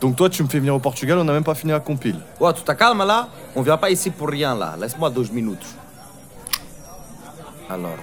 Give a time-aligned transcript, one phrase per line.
[0.00, 2.18] Donc toi, tu me fais venir au Portugal, on n'a même pas fini la compile.
[2.40, 4.74] Ouais, tu te calmes là On vient pas ici pour rien là.
[4.78, 5.66] Laisse-moi 12 minutes.
[7.68, 7.96] Alors,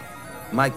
[0.54, 0.75] Mike.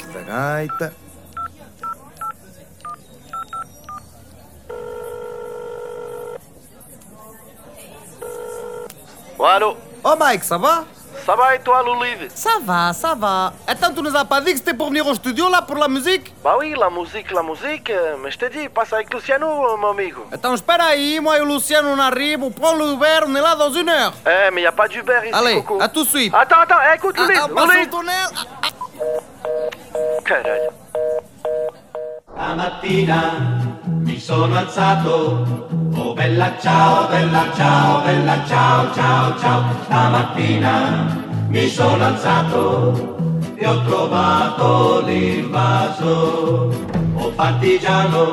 [9.39, 10.85] Oh, allô Oh Mike, ça va?
[11.27, 13.53] Ça va et toi, Loulive Ça va, ça va.
[13.67, 15.87] Attends, tu nous as pas dit que c'était pour venir au studio là pour la
[15.89, 19.77] musique Bah oui, la musique, la musique, euh, mais je te dis, passe avec Luciano,
[19.77, 20.27] mon amigo.
[20.33, 23.55] Attends, espera aí, moi et Luciano on arrive, on prend le Uber, on est là
[23.55, 24.13] dans une heure.
[24.27, 25.81] Eh, mais y a pas d'Uber ici, Allez, Coco.
[25.81, 26.35] à tout de suite.
[26.35, 27.85] Attends, attends, eh, écoute, Ah, Loulive, ah, passe Loulive.
[27.85, 28.29] le tunnel.
[28.63, 28.69] Ah,
[30.25, 30.71] Caralho.
[32.35, 33.33] Stamattina
[33.85, 35.45] mi sono alzato,
[35.95, 39.65] oh bella ciao, bella ciao, bella ciao, ciao, ciao.
[39.85, 43.17] Stamattina mi sono alzato
[43.57, 46.71] e ho trovato l'invaso.
[47.15, 48.33] Oh partigiano,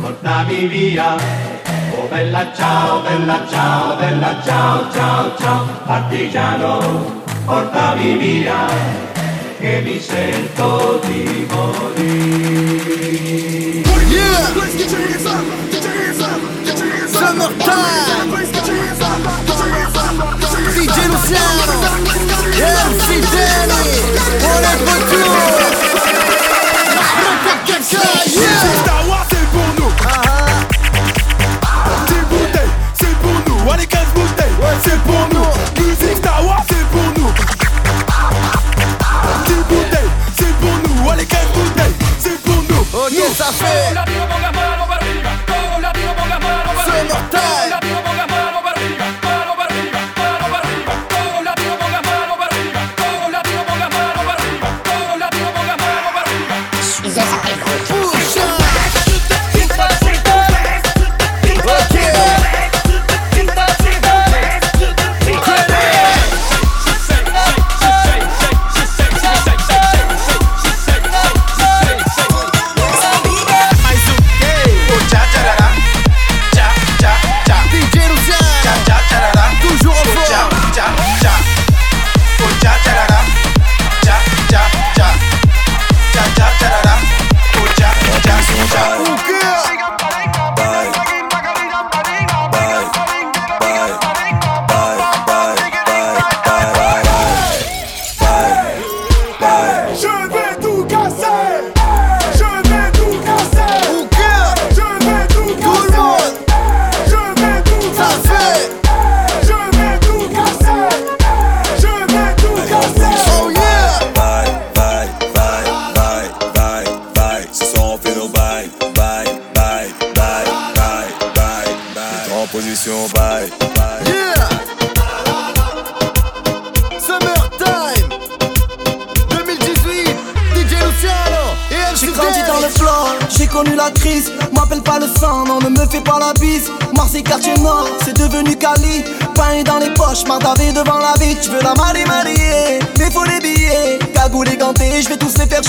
[0.00, 1.16] portami via.
[1.96, 5.66] Oh bella ciao, bella ciao, bella ciao, ciao, ciao.
[5.84, 8.66] Partigiano, portami via
[9.58, 12.56] che mi sento di morire.
[20.76, 21.72] DJ Luciano
[22.58, 23.96] MC Danny
[24.42, 25.28] On est de retour
[28.82, 29.00] Star
[29.30, 29.90] c'est pour nous.
[32.06, 33.70] Dix bouteilles, c'est pour nous.
[33.70, 35.48] Allez, 15 bouteilles, c'est pour nous.
[35.82, 37.30] Musique Star Wars, c'est pour nous.
[39.46, 41.10] Dix bouteilles, c'est pour nous.
[41.10, 42.82] Allez, 15 bouteilles, c'est pour nous.
[42.92, 43.94] Ok, ça fait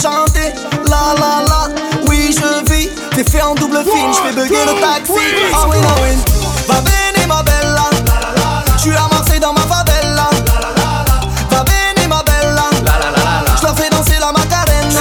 [0.02, 0.54] chanter.
[0.90, 1.70] La la la,
[2.08, 2.90] oui, je vis.
[3.16, 5.14] T'es fait en double film, je fais bugger le taxi.
[5.54, 6.18] Ah oui, ah oui.
[6.68, 7.90] Va bene, ma bella.
[8.76, 10.30] Je suis à Marseille dans ma favela.
[11.52, 12.70] Va bene, ma bella.
[13.60, 15.00] Je leur fais danser la macarena.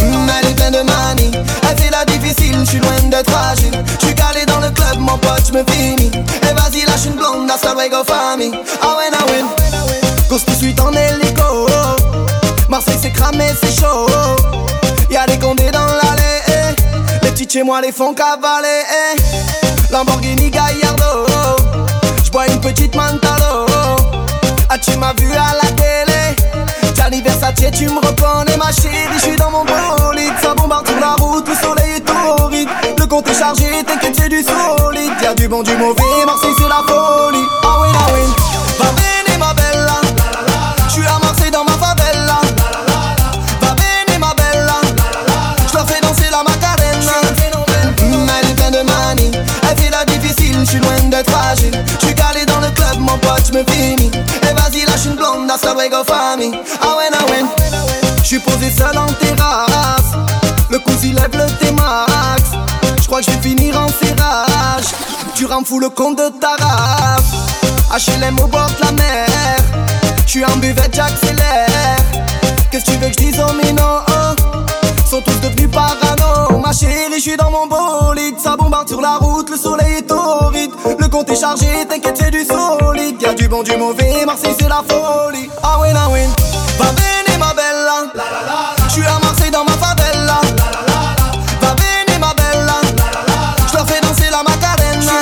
[0.00, 1.30] Mm, Elle est pleine de manie,
[1.68, 3.72] elle fait la difficile, je suis loin d'être fragile.
[4.00, 6.10] Je suis calé dans le club, mon pote, je me finis.
[6.42, 8.52] Et vas-y, lâche une blonde, hasta luego famille.
[8.82, 9.44] Ah ouais, ah ouais.
[10.28, 11.37] Cause tout de suite en hélico.
[13.36, 14.06] Marseille c'est chaud.
[15.10, 16.40] Y'a des condés dans l'allée.
[16.48, 17.24] eh.
[17.24, 18.82] Les petits chez moi les font cavaler.
[19.16, 19.92] eh.
[19.92, 21.26] Lamborghini Gallardo.
[22.24, 23.66] J'bois une petite Mantalo.
[24.70, 26.36] Ah, tu m'as vu à la télé.
[26.94, 29.08] Gianni Versace, tu me reconnais, ma chérie.
[29.14, 32.68] Je suis dans mon bolide, ça bombarde sur la route, le soleil est torride.
[32.98, 35.12] Le compte est chargé, t'inquiète, c'est du solide.
[35.22, 36.97] Y'a du bon, du mauvais, Marseille, c'est la folie.
[53.60, 56.56] Et vas-y, lâche une blonde, hasta luego famille.
[56.80, 57.44] Ah ouais, ah ouais.
[58.22, 60.12] Je suis posé seul en terrasse.
[60.70, 62.42] Le coup lève le T-Max.
[63.00, 64.84] Je crois que je vais finir en serrage.
[65.34, 68.06] Tu rends fou le compte de ta race.
[68.06, 69.26] HLM au bord de la mer.
[70.24, 71.96] Je suis en buvette, j'accélère.
[72.70, 73.98] Qu'est-ce que tu veux que je dise aux minots?
[74.08, 74.27] Sont tous
[76.78, 78.38] chérie, je suis dans mon bolide.
[78.38, 80.70] Ça bombarde sur la route, le soleil est torride.
[80.98, 83.20] Le compte est chargé, t'inquiète, c'est du solide.
[83.20, 85.50] Y'a du bon, du mauvais, Marseille, c'est la folie.
[85.62, 86.30] Ah win, ah win.
[86.78, 88.04] Va bene, ma bella.
[88.14, 88.74] Hein.
[88.86, 90.40] Je suis à Marseille dans ma favela.
[91.60, 92.80] Va bene, ma bella.
[92.84, 93.54] Hein.
[93.68, 95.12] Je leur fais danser la macarena.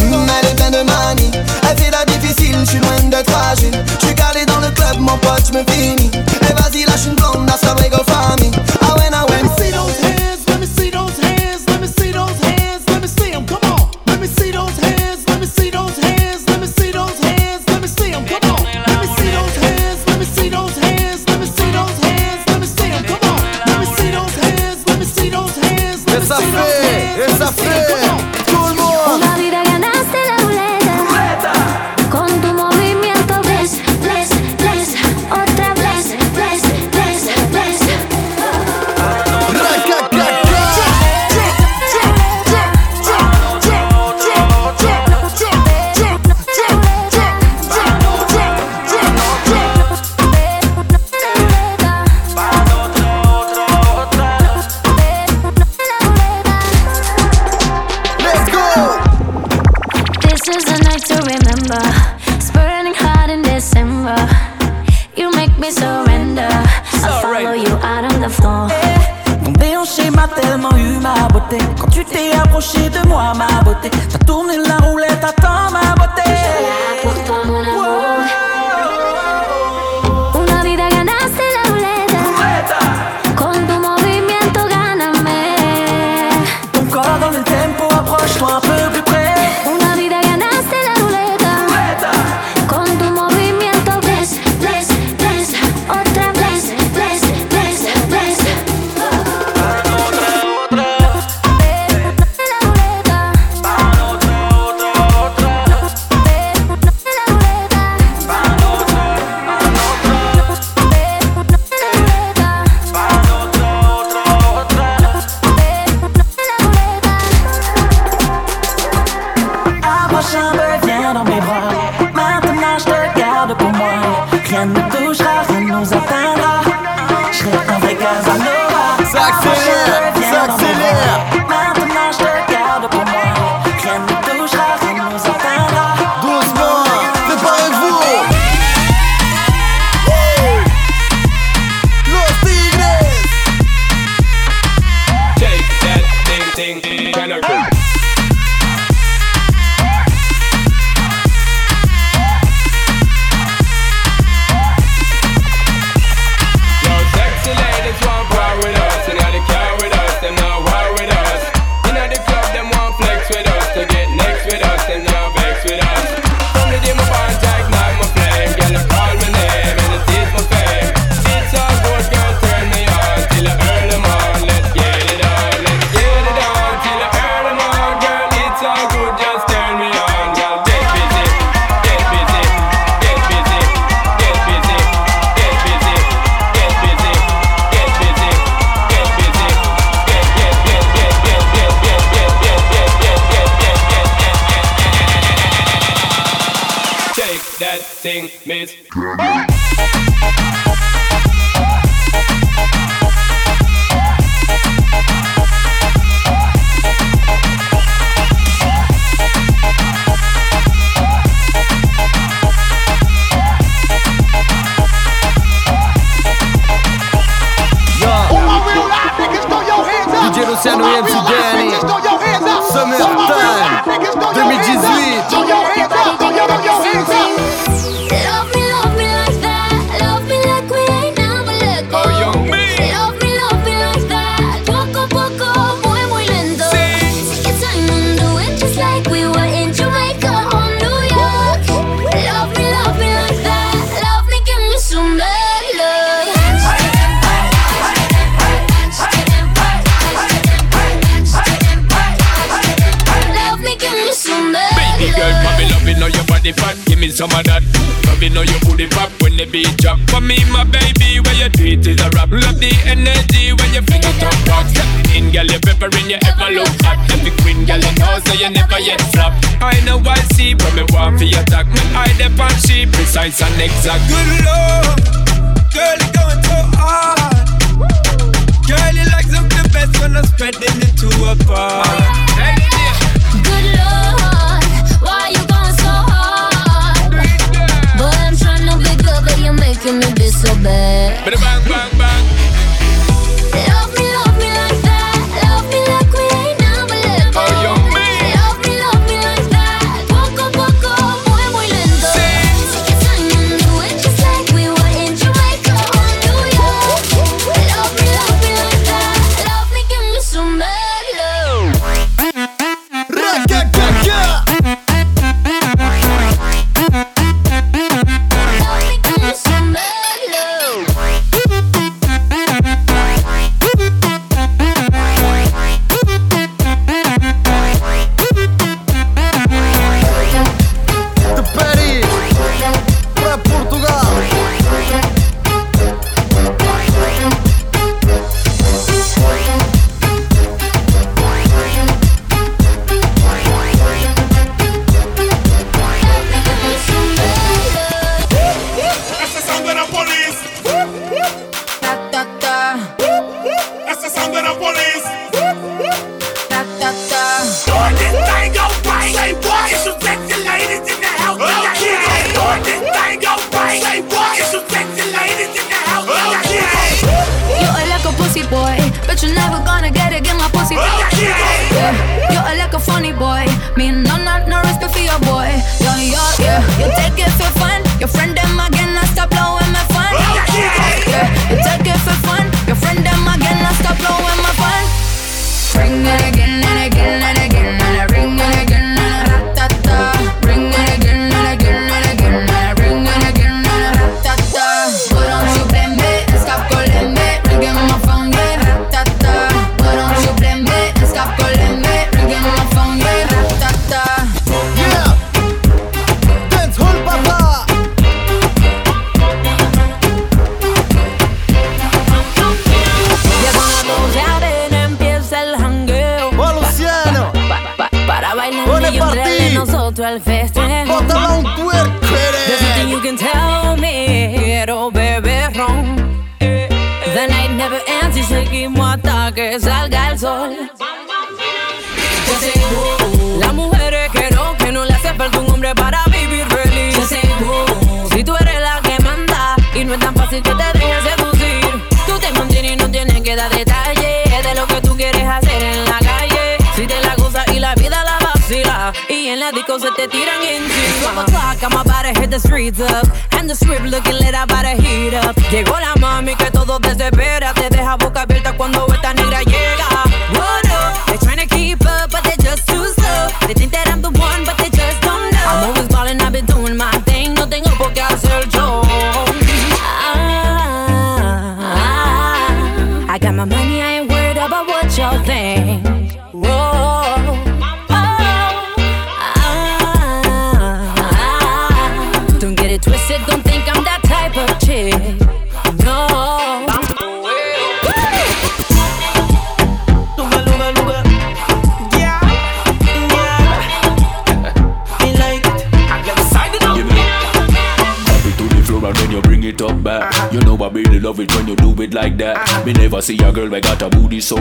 [0.00, 1.30] Mmh, elle est pleine de manie.
[1.68, 3.84] Elle fait la difficile, je suis loin d'être fragile.
[4.00, 5.97] Je suis calé dans le club, mon pote, je me filme.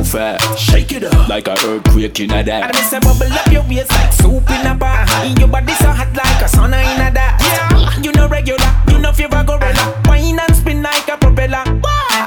[0.07, 0.39] fat.
[0.57, 2.63] Shake it up like a earthquake in a that.
[2.63, 5.03] And I say bubble up your waist like soup in a bar.
[5.03, 5.25] Uh-huh.
[5.27, 7.35] In your body so hot like a sauna in a that.
[7.43, 10.01] Yeah, you know regular, you know fever gorilla.
[10.05, 11.63] Wine and spin like a propeller.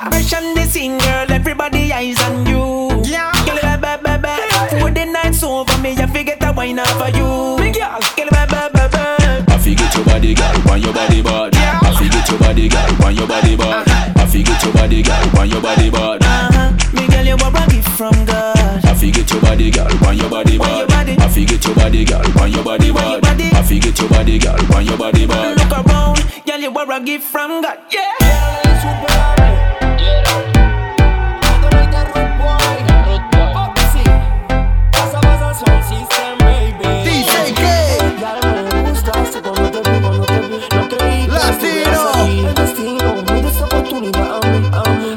[0.05, 1.33] Impression the scene, girl.
[1.33, 3.03] Everybody eyes on you.
[3.05, 4.81] Yeah, girl, baby, baby.
[4.81, 7.57] For the night's over, me I forget a wine for you.
[7.57, 9.01] Big girl, girl, baby, baby.
[9.49, 10.55] I forget your body, girl.
[10.67, 11.59] Want your body, body.
[11.59, 12.97] I forget your body, girl.
[13.01, 13.89] Want your body, bad.
[13.89, 14.21] Uh-huh.
[14.21, 15.31] I forget your body, girl.
[15.35, 16.70] Want your body, body
[17.31, 18.85] you what a gift from God.
[18.85, 20.91] I forget your body, girl, want your body bad.
[21.21, 23.25] I forget your body, girl, want your body bad.
[23.25, 25.59] I forget your body, girl, want your body bad.
[25.59, 27.79] Look around, girl, you what a gift from God.
[27.91, 28.41] Yeah.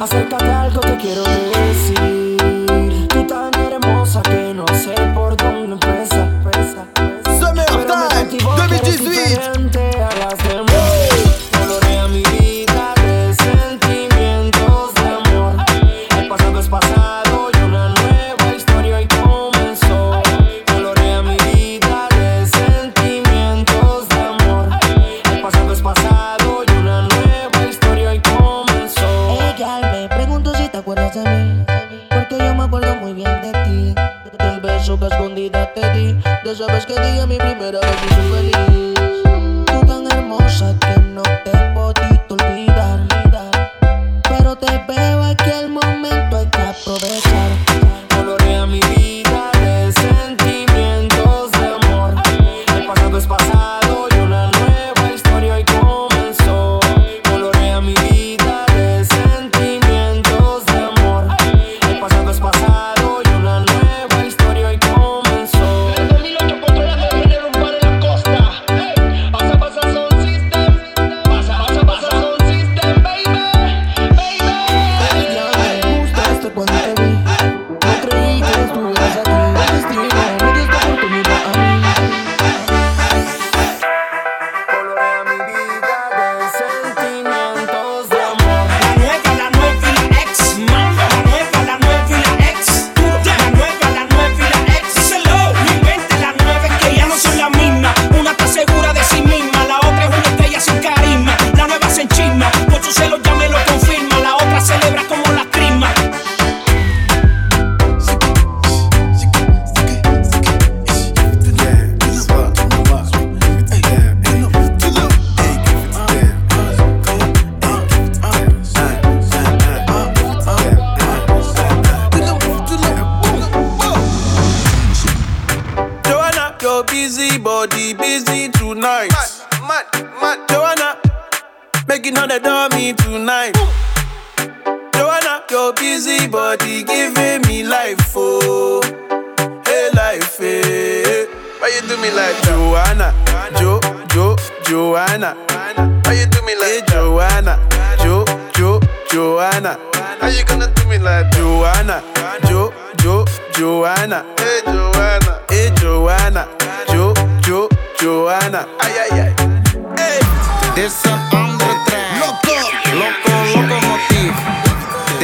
[0.04, 0.86] Acércate algo, oh.
[0.86, 1.73] te quiero ver.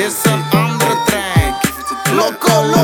[0.10, 2.16] is een andere track.
[2.16, 2.79] Loco,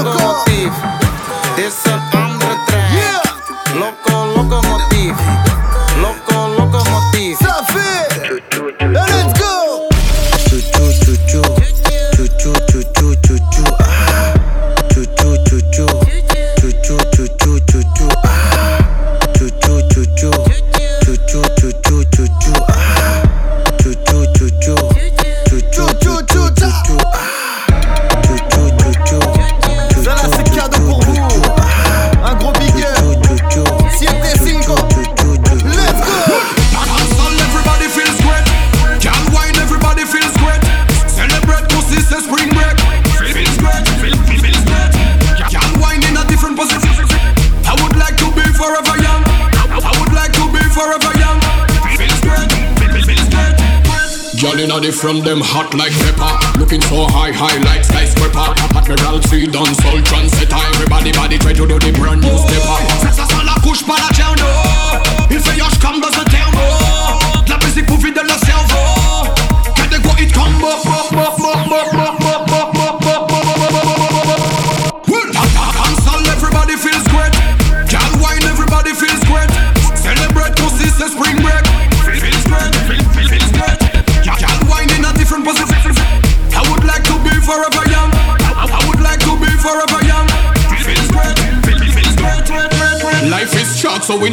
[55.23, 55.93] them hot like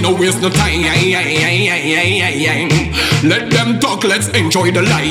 [0.03, 0.83] no waste no time.
[3.23, 5.07] Let them talk, let's enjoy the light.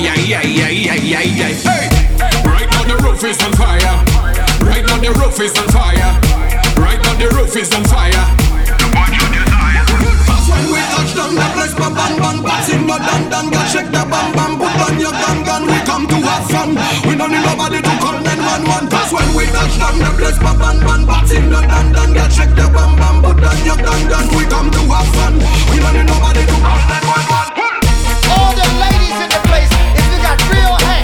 [1.63, 1.87] Hey!
[2.45, 3.79] Right now the roof is on fire.
[4.67, 6.19] Right now the roof is on fire.
[6.77, 8.40] Right now the roof is on fire
[11.11, 14.31] touch down the place for ban ban Passing more than than God shake the bam
[14.33, 14.57] bam.
[14.59, 15.63] Put on your gun gun.
[15.67, 16.75] We come to have fun.
[17.07, 20.55] We don't need nobody to call 911 Cause when we touch down the place for
[20.55, 23.15] ban ban Passing more than than God shake the bam bam.
[23.21, 24.25] Put on your gun gun.
[24.35, 25.33] We come to have fun.
[25.71, 30.19] We don't need nobody to call 911 All the ladies in the place if you
[30.23, 31.00] got real hands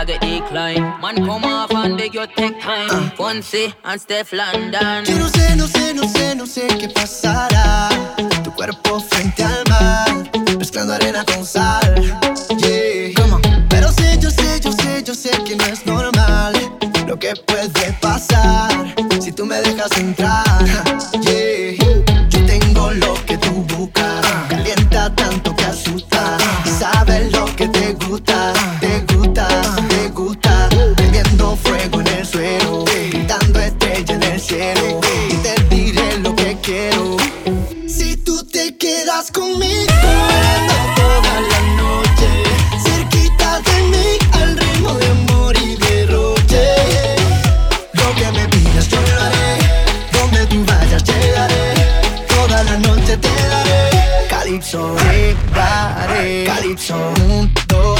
[0.00, 0.80] I get declined.
[1.02, 3.10] Man, come off and they your take time.
[3.18, 5.04] Fonse and Steph London.
[5.04, 7.90] Que no sé, no sé, no sé, no sé qué pasará.
[8.42, 9.59] Tu cuerpo frente a
[54.50, 56.96] Calypso, regare, Calypso,
[57.28, 57.99] un, due,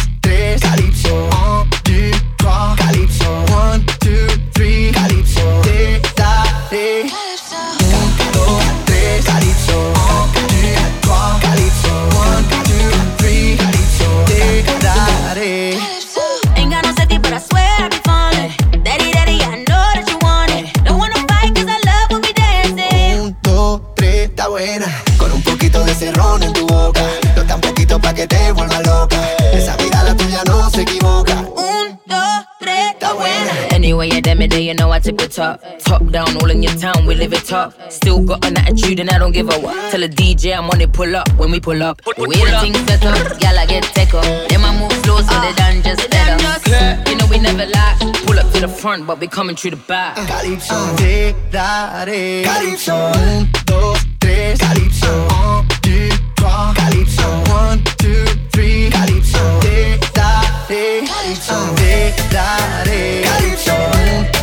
[35.40, 36.00] know I tip it top.
[36.00, 37.74] Top down, all in your town, we live it top.
[37.90, 39.90] Still got an attitude and I don't give a what.
[39.90, 42.00] Tell the DJ I'm on it, pull up when we pull up.
[42.18, 44.24] We the things set up, y'all I get take up.
[44.48, 47.10] Then I move slow so they done just better.
[47.10, 47.96] You know we never lie.
[48.26, 50.16] Pull up to the front, but we coming through the back.
[50.16, 50.96] Calypso, uh.
[50.96, 52.42] te daré.
[52.44, 54.58] Calypso, un, dos, tres.
[54.58, 56.74] Calypso, un, two, trois.
[56.74, 58.90] Calypso, one, two, three.
[58.90, 61.04] Calypso, te daré.
[61.06, 63.22] Calypso, te daré.
[63.22, 64.39] Calypso, un,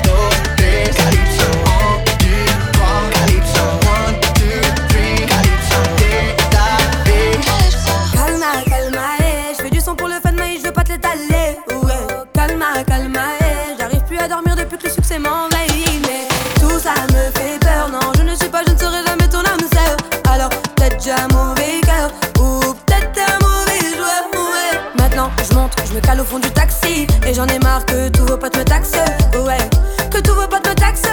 [27.37, 28.97] j'en ai marre que tous vos potes me taxent.
[29.45, 29.61] Ouais.
[30.09, 31.03] Que tous vos potes me taxent.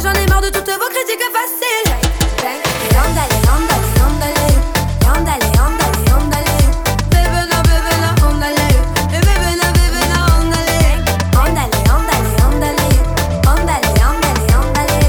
[0.00, 1.92] J'en ai marre de toutes vos critiques faciles.
[2.38, 4.46] Et andale, andale, andale.
[5.10, 6.54] Andale, andale, andale.
[7.10, 8.66] Bébé bébé andale.
[9.10, 10.78] Bébé na, bébé na, andale.
[11.42, 12.88] Andale, andale, andale.
[13.50, 15.02] Andale, andale, andale.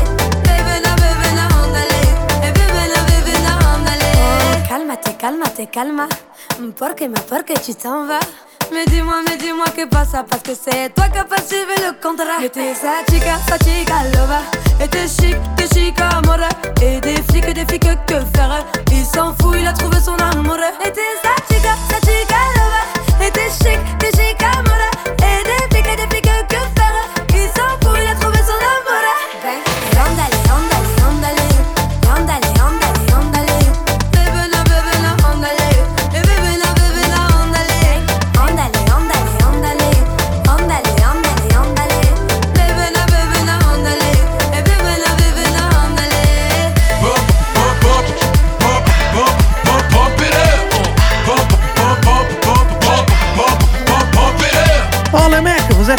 [0.47, 2.01] Bébé na, bébé na, andale.
[2.41, 4.09] Bébé na, bébé na, andale.
[4.67, 6.07] Cálmate, cálmate, calma.
[6.75, 8.25] Porque porque tu t'en vas.
[8.73, 12.41] Mais dis-moi, mais dis-moi que pasa Parce que c'est toi qui as suivi le contrat.
[12.51, 14.41] T'es sa chica, sa chica loba
[14.81, 16.47] Et t'es chic, t'es chic amore.
[16.81, 18.65] Et des flics, des flics que faire?
[18.91, 20.57] Il s'en fout, il a trouvé son amour.
[20.86, 24.92] Et t'es sa chica, sa chica loba t'es chic, t'es chic amore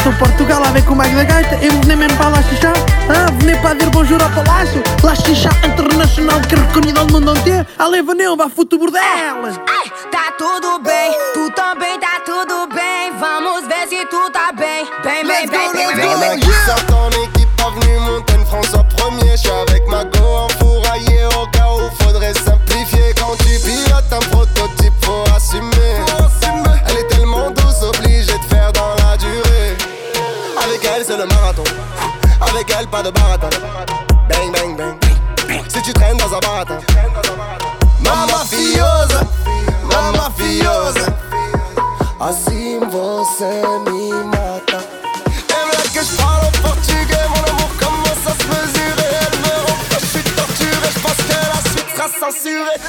[0.04, 1.56] sou Portugal a ver com o Mag da Gaita.
[1.64, 2.72] Eu vou mesmo para lá xixá.
[3.08, 4.82] Ah, vou para ver bonjour ao palácio.
[5.02, 7.66] Lá xixá internacional que é reconhecido ao mundo inteiro.
[7.78, 9.58] Ale, veneu, vá futebol bordelas.
[9.66, 10.93] Ai, tá tudo bem.
[42.26, 43.44] Assim você
[43.84, 44.78] me mata.
[44.78, 49.12] Veut que je parle en portugais, mon amour commence à se mesurer.
[49.20, 52.80] Elle rend que je suis torturé, je pense que la suite sera censurée.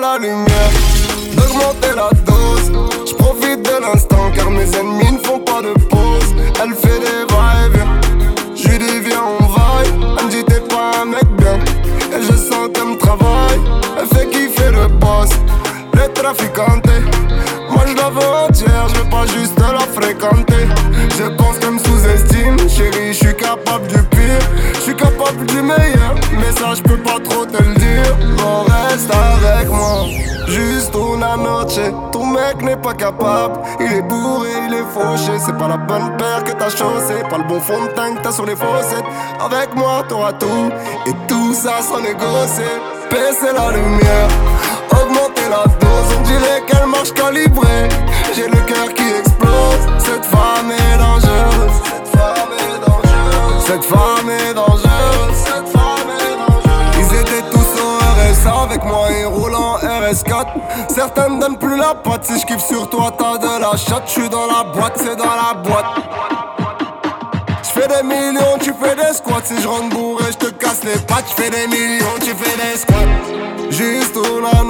[0.00, 0.69] La lumière,
[33.80, 35.38] il est bourré, il est fauché.
[35.38, 38.22] C'est pas la bonne paire que t'as chaussé, pas le bon fond de teint que
[38.22, 39.04] t'as sur les fossettes.
[39.40, 40.70] Avec moi, t'auras tout,
[41.06, 42.74] et tout ça sans négocier.
[43.10, 44.28] Baisser la lumière,
[44.92, 47.88] augmenter la dose, on dirait qu'elle marche calibrée.
[48.34, 51.76] J'ai le cœur qui explose, cette femme est dangereuse.
[51.84, 53.64] Cette femme est dangereuse.
[53.66, 53.99] Cette femme
[61.40, 64.02] Donnent plus la patte, si je kiffe sur toi, t'as de la chatte.
[64.06, 65.86] J'suis dans la boîte, c'est dans la boîte.
[67.62, 69.40] J'fais des millions, tu fais des squats.
[69.44, 71.24] Si je rentre bourré, j'te casse les pattes.
[71.30, 73.70] J'fais des millions, tu fais des squats.
[73.70, 74.69] Juste noche, ton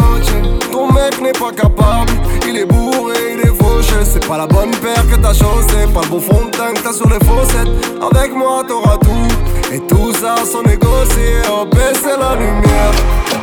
[1.00, 2.12] mec n'est pas capable.
[2.46, 3.96] Il est bourré, il est fauché.
[4.04, 5.86] C'est pas la bonne paire que t'as chaussé.
[5.94, 7.68] Pas le beau fond de teint que t'as sur les fossettes.
[8.10, 9.74] Avec moi, t'auras tout.
[9.74, 11.42] Et tout ça sans négocier.
[11.50, 12.94] Oh, baisser la lumière,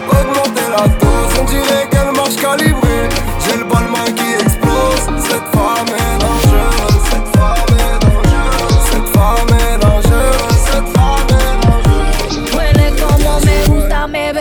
[0.09, 1.31] augmenter la dose.
[1.41, 3.09] On dirait qu'elle marche calibrée.
[3.43, 5.03] J'ai le balmain qui explose.
[5.29, 6.66] Cette femme est dangereuse.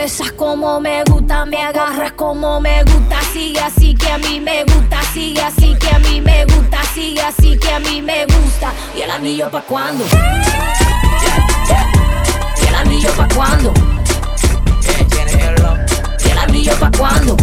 [0.07, 4.63] Besas como me gusta, me agarras como me gusta, sigue así que a mí me
[4.63, 8.71] gusta, sigue así que a mí me gusta, sigue así que a mí me gusta.
[8.95, 10.05] ¿Y el anillo pa' cuándo?
[12.61, 13.73] ¿Y el anillo pa' cuándo?
[16.25, 17.35] ¿Y el anillo pa' cuándo?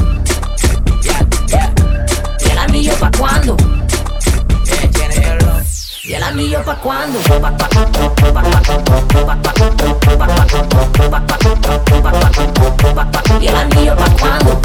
[2.40, 3.83] ¿Y el anillo pa' cuándo?
[6.06, 7.18] ¿Y el anillo pa' cuándo?
[13.40, 14.60] ¿Y el anillo pa' cuándo?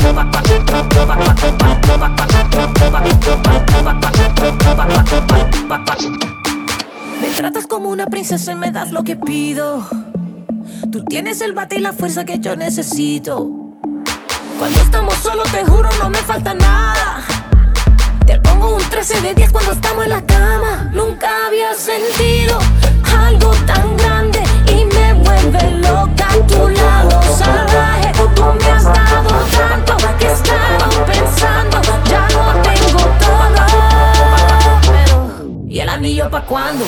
[7.21, 9.87] Me tratas como una princesa y me das lo que pido.
[10.91, 13.49] Tú tienes el bate y la fuerza que yo necesito.
[14.57, 17.38] Cuando estamos solos, te juro, no me falta nada.
[18.61, 20.89] Un 13 de 10 cuando estamos en la cama.
[20.91, 22.59] Nunca había sentido
[23.17, 28.11] algo tan grande y me vuelve loca a tu lado salvaje.
[28.35, 31.81] Tú me has dado tanto que he estado pensando,
[36.09, 36.85] ¿y anillo pa' cuándo?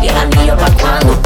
[0.00, 1.20] ¿Y el anillo pa' cuándo?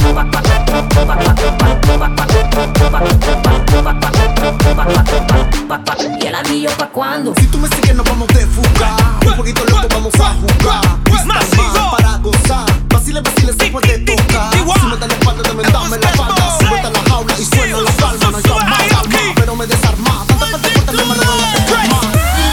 [6.21, 7.33] ¿Y el anillo pa' cuándo?
[7.39, 11.91] Si tú me sigues nos vamos de fuga Un poquito loco vamos a jugar Freestyle
[11.93, 16.09] para gozar Vacile, vacile se puede tocar Si me da la espalda dame dame la
[16.09, 19.67] falda Súbete a la jaula y suena la palma No hay calma, calma, pero me
[19.67, 22.48] desarma Tanta parte fuerte me calma La straight.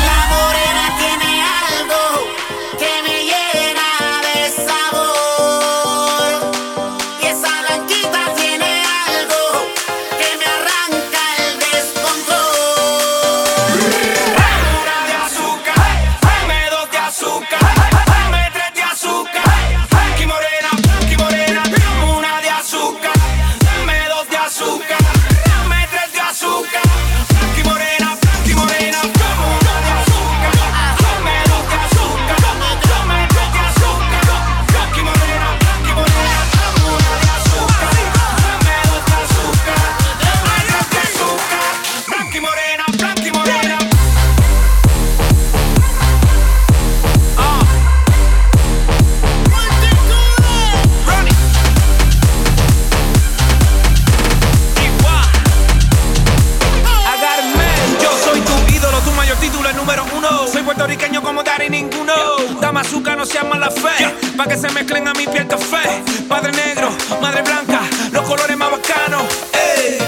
[60.76, 62.14] Puertorriqueño como Dari ninguno.
[62.60, 64.14] Dama azúcar, no seas mala fe.
[64.36, 66.04] Pa' que se mezclen a mi piel café.
[66.28, 66.90] Padre negro,
[67.22, 69.24] madre blanca, los colores más bacanos.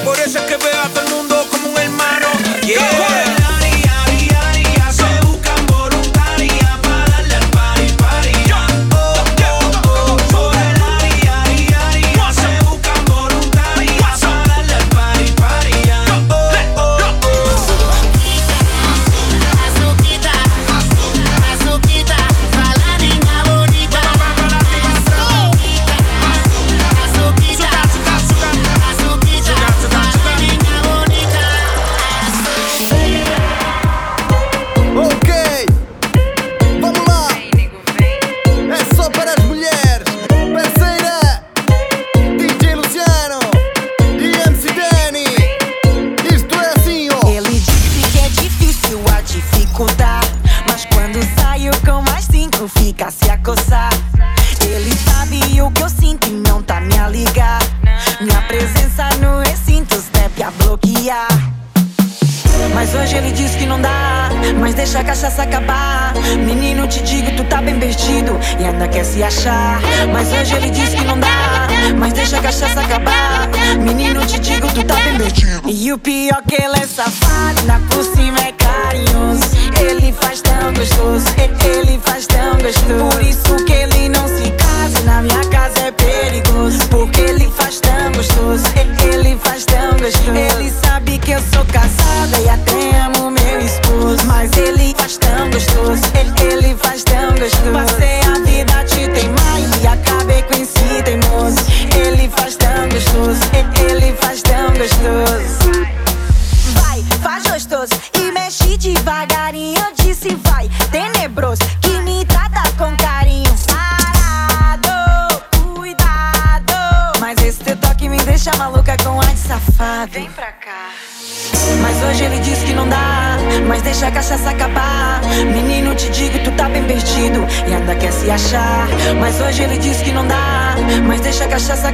[0.03, 2.27] Por eso es que veo a todo el mundo como un hermano.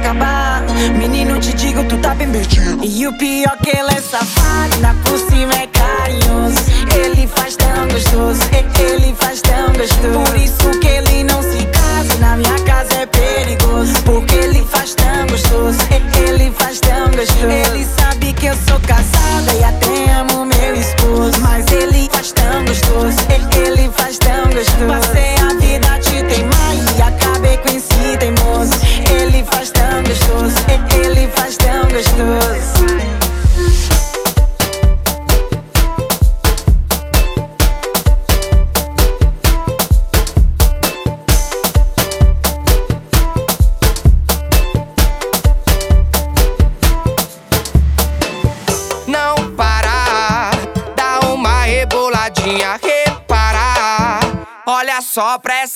[0.04, 0.62] acabar.
[0.98, 2.84] Menino, te digo, tu tá bem perdido.
[2.84, 5.63] E o pior é que ela é safada, por cima é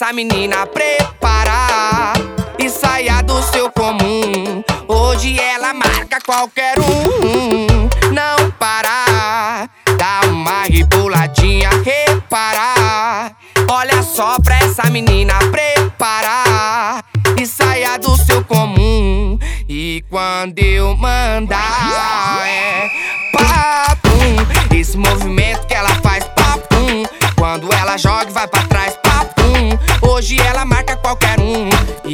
[0.00, 2.12] essa menina prepara
[2.56, 4.62] e saia do seu comum.
[4.86, 7.66] Hoje ela marca qualquer um.
[8.12, 9.68] Não parar,
[9.98, 13.32] dá uma reboladinha, reparar.
[13.68, 17.02] Olha só pra essa menina prepara
[17.36, 19.36] e saia do seu comum.
[19.68, 22.57] E quando eu mandar.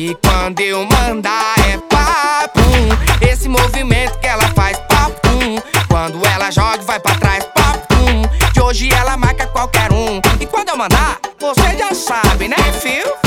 [0.05, 3.26] E quando eu mandar é papum.
[3.26, 5.57] Esse movimento que ela faz papum.
[5.88, 8.20] Quando ela joga vai pra trás papum.
[8.52, 10.20] Que hoje ela marca qualquer um.
[10.38, 13.24] E quando eu mandar, você já sabe, né, fio?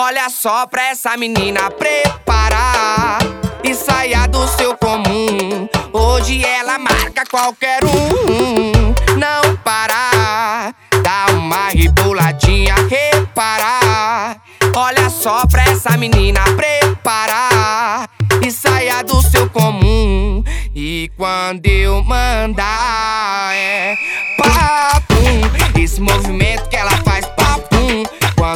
[0.00, 3.18] Olha só pra essa menina preparar
[3.64, 5.68] e saia do seu comum.
[5.92, 8.94] Hoje ela marca qualquer um.
[9.18, 10.72] Não parar,
[11.02, 14.40] dá uma riboladinha, reparar.
[14.76, 18.08] Olha só pra essa menina preparar
[18.40, 20.44] e saia do seu comum.
[20.76, 23.96] E quando eu mandar, é
[24.36, 25.82] papum.
[25.82, 26.96] Esse movimento que ela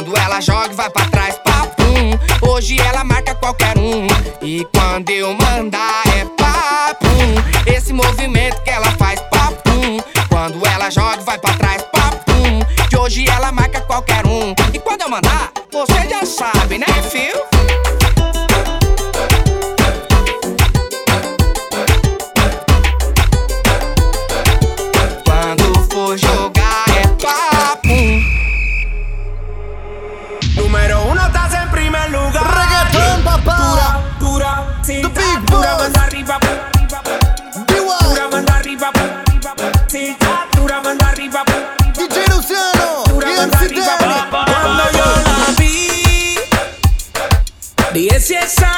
[0.03, 2.49] quando ela joga, vai pra trás, papum.
[2.49, 4.05] Hoje ela marca qualquer um.
[4.41, 7.71] E quando eu mandar, é papum.
[7.73, 10.01] Esse movimento que ela faz, papum.
[10.27, 12.59] Quando ela joga, vai pra trás, papum.
[12.89, 14.53] Que hoje ela marca qualquer um.
[14.73, 17.52] E quando eu mandar, você já sabe, né, filho?
[48.29, 48.31] Yes.
[48.31, 48.72] esa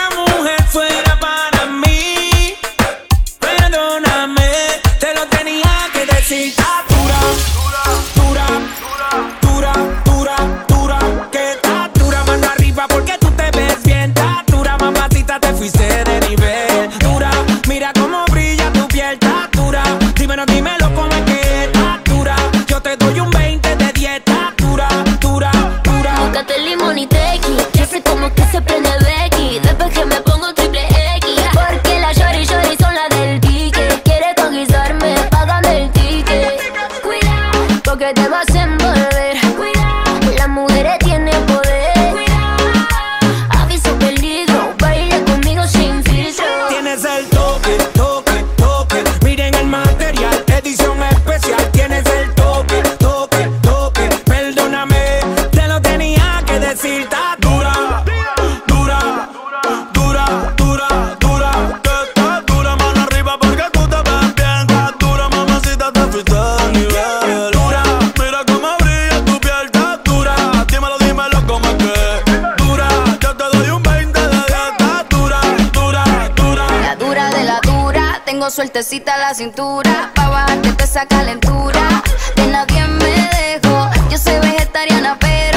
[78.25, 80.11] tengo sueltecita la cintura.
[80.15, 82.01] Pa' bajarte te esa calentura.
[82.35, 83.29] De nadie me
[83.61, 83.89] dejo.
[84.09, 85.54] Yo soy vegetariana, pero.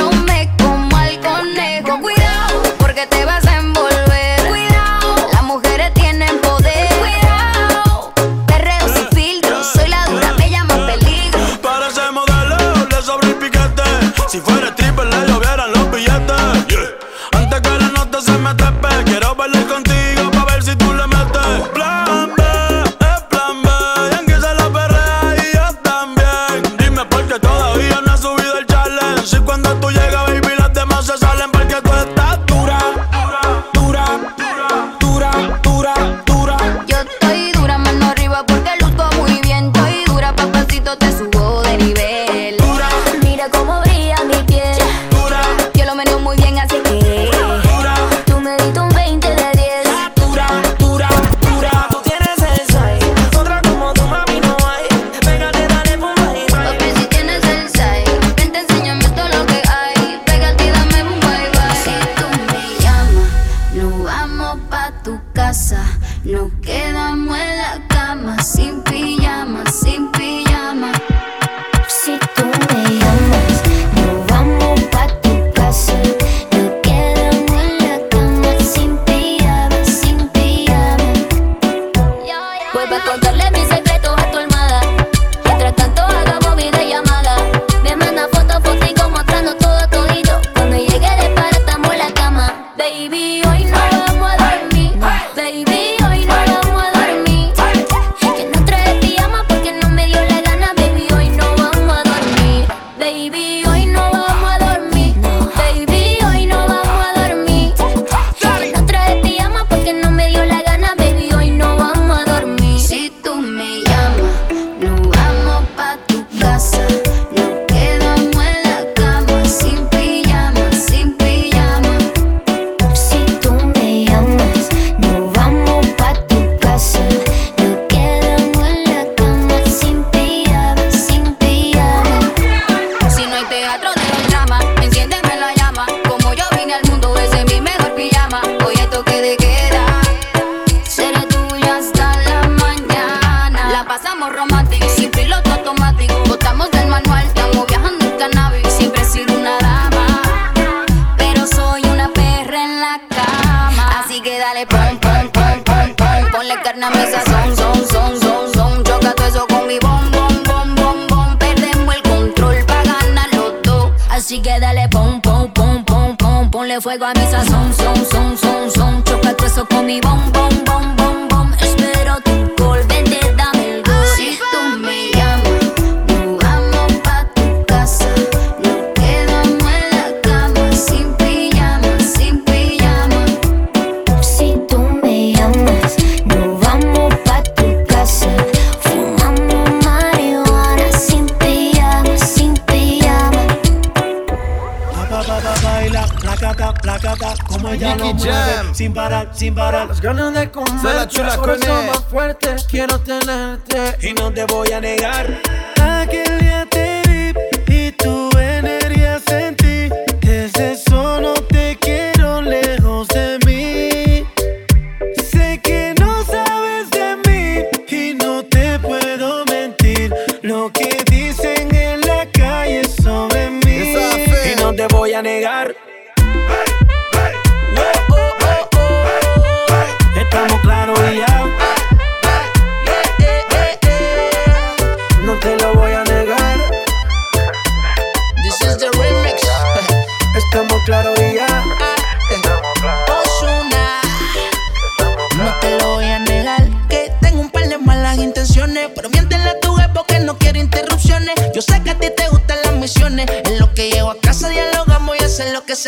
[200.99, 201.86] la chula con él.
[201.86, 205.40] más fuerte, quiero tenerte y no te voy a negar.
[205.80, 206.47] Aquel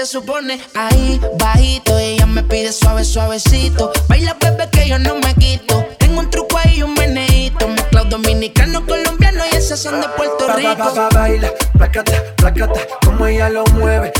[0.00, 1.98] se supone ahí bajito.
[1.98, 3.92] Ella me pide suave, suavecito.
[4.08, 5.84] Baila bebé que yo no me quito.
[5.98, 7.68] Tengo un truco ahí, un meneito.
[7.68, 10.94] Mezclado dominicano, colombiano y esas son de Puerto Rico.
[10.94, 12.80] Ba, baila, placata, placata.
[13.04, 14.12] Como ella lo mueve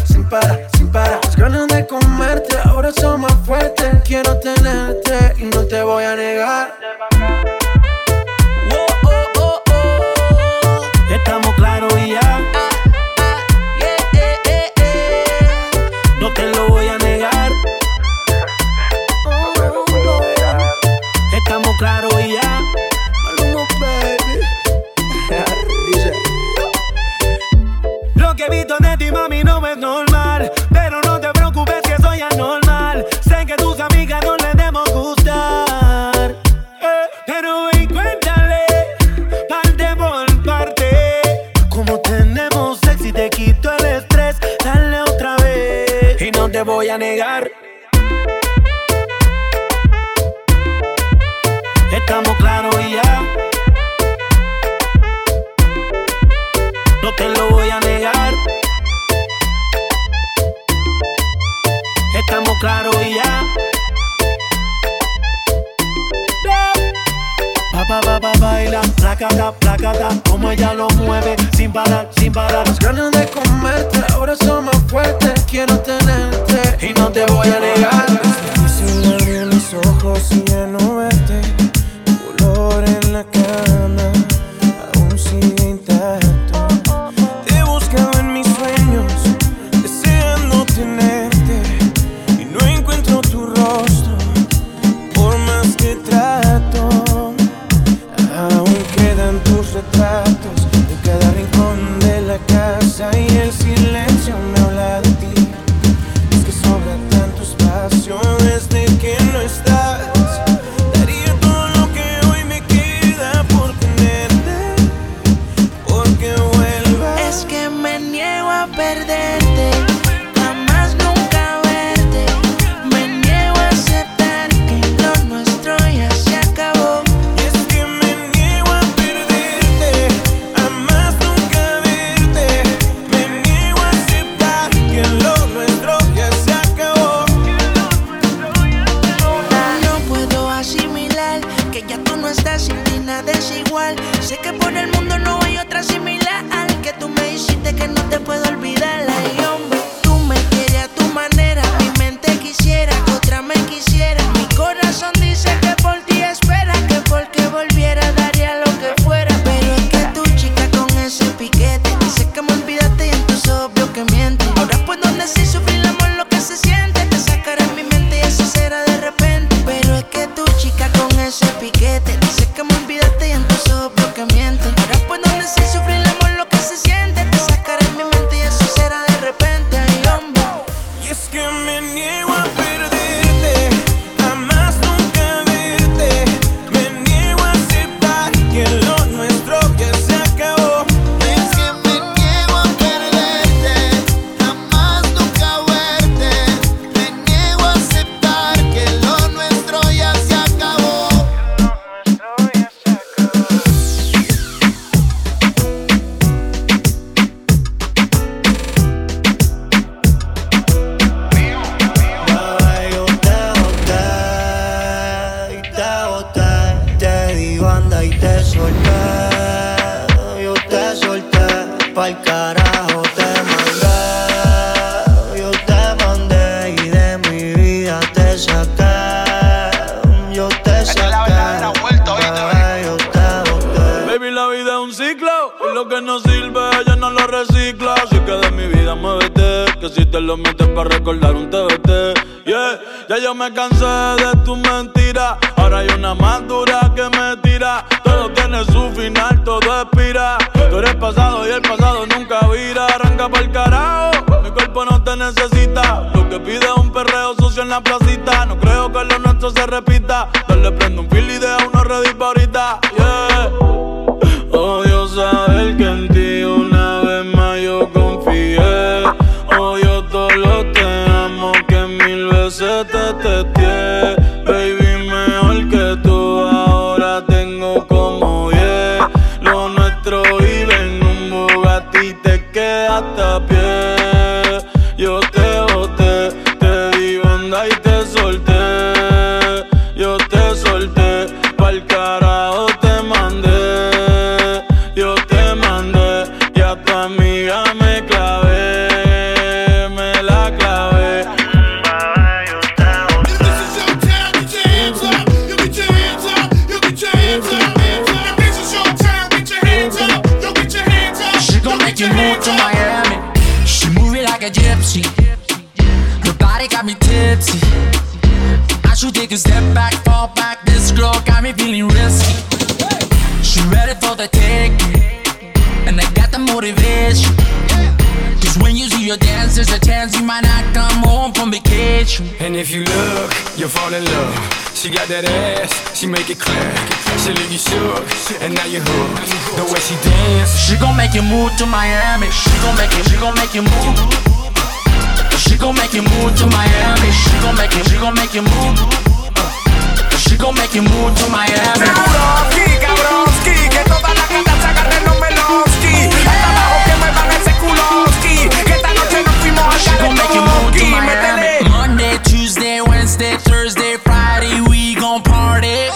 [348.46, 349.30] you, she gon' make you move.
[349.36, 351.86] Uh, She gon' make you move to Miami.
[351.86, 355.94] Seguroski, cabroski, que toda la gata agarren los meloski.
[356.26, 358.48] Hasta abajo que muevan ese culoski.
[358.66, 361.68] Que esta noche nos fuimos a She gon' make you move to Miami.
[361.68, 365.88] Monday, Tuesday, Wednesday, Thursday, Friday, we gon' party.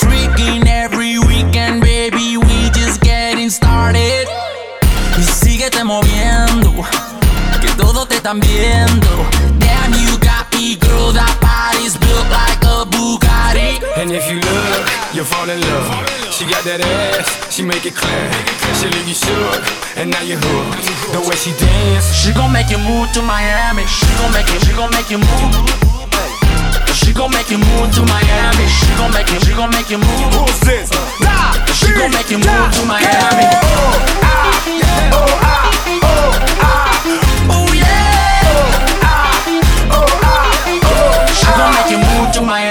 [0.00, 4.26] Freaking every weekend, baby, we just getting started.
[5.18, 6.72] Y síguete moviendo,
[7.60, 9.05] que todos te están viendo.
[15.26, 15.86] Fall in love.
[16.30, 18.26] She got that ass, she make it clear.
[18.78, 19.62] She leave you shook,
[19.98, 20.86] and now you're hooked.
[21.12, 23.84] The way she dance, She gon' make you move to Miami.
[23.86, 25.52] She gon' make you, she gon' make you move.
[26.94, 28.66] She gon' make you move to Miami.
[28.70, 30.30] She gon' make you, she gon' make you move.
[30.32, 30.88] Who's this?
[31.74, 32.46] She gon' make you ah.
[32.46, 33.46] move to Miami.
[37.48, 38.16] Oh yeah.
[41.34, 42.65] She gon' make you move to Miami.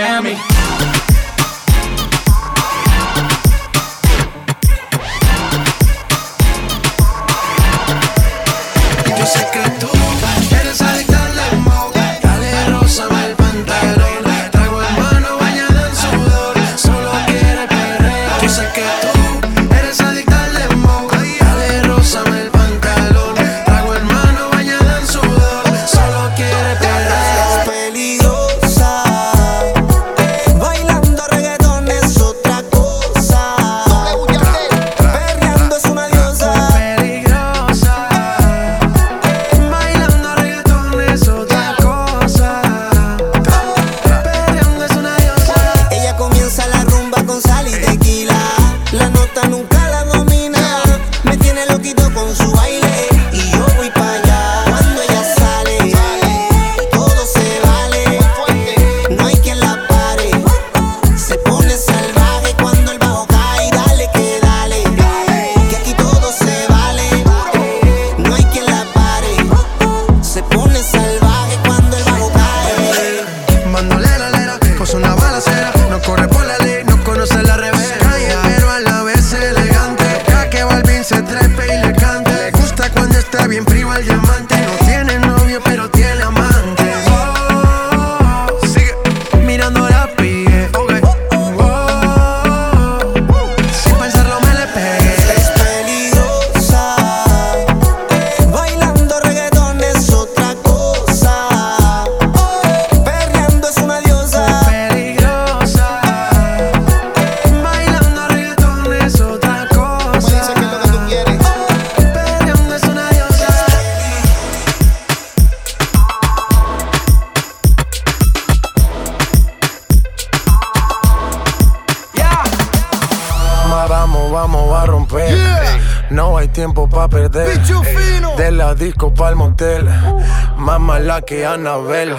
[131.44, 132.16] Anabel.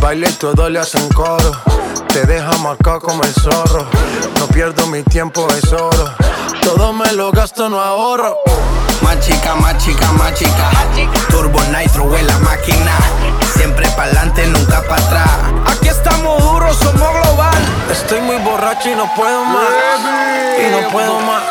[0.00, 1.52] Baile y todo le hacen coro.
[2.08, 3.86] Te deja marcado como el zorro.
[4.38, 6.14] No pierdo mi tiempo, es oro.
[6.62, 8.38] Todo me lo gasto, no ahorro.
[9.02, 10.70] Más chica, más chica, más chica.
[11.28, 12.96] Turbo Nitro en la máquina.
[13.54, 15.30] Siempre pa'lante, nunca para atrás.
[15.66, 17.62] Aquí estamos duros, somos global.
[17.90, 19.68] Estoy muy borracho y no puedo más.
[20.58, 21.42] Y no puedo más.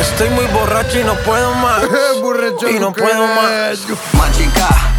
[0.00, 1.82] Estoy muy borracho y no puedo más.
[2.70, 3.78] y no puedo más.
[4.14, 4.95] Más chica,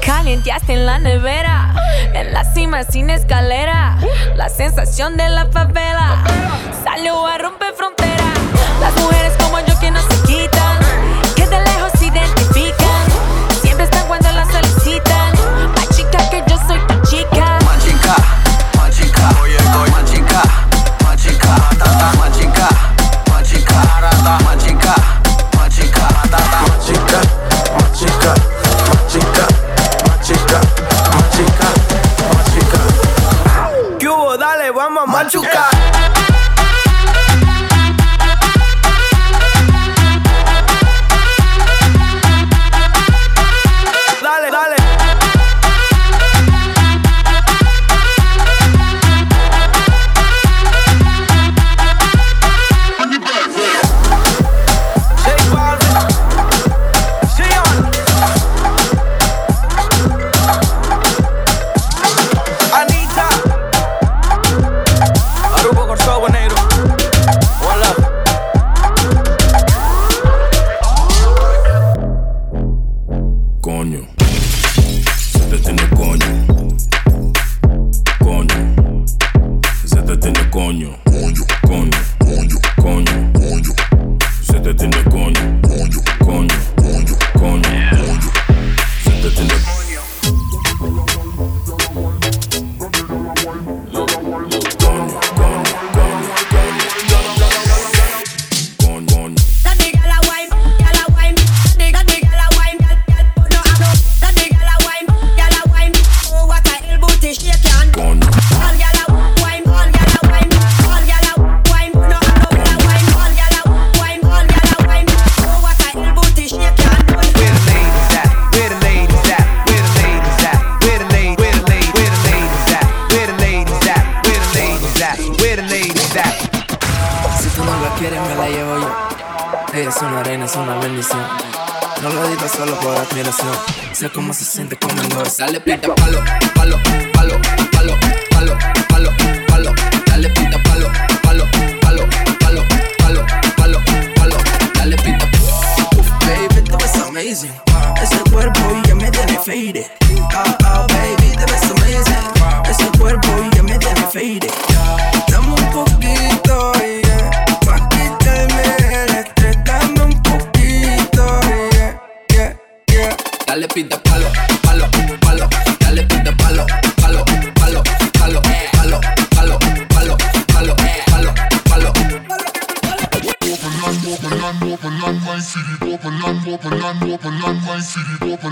[0.00, 1.74] Calienteaste en la nevera,
[2.14, 3.96] en la cima sin escalera.
[4.36, 6.22] La sensación de la favela
[6.84, 8.24] salió a romper frontera.
[8.80, 10.59] Las mujeres como yo que no se quitan,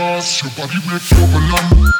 [0.00, 1.99] cause your body make you belong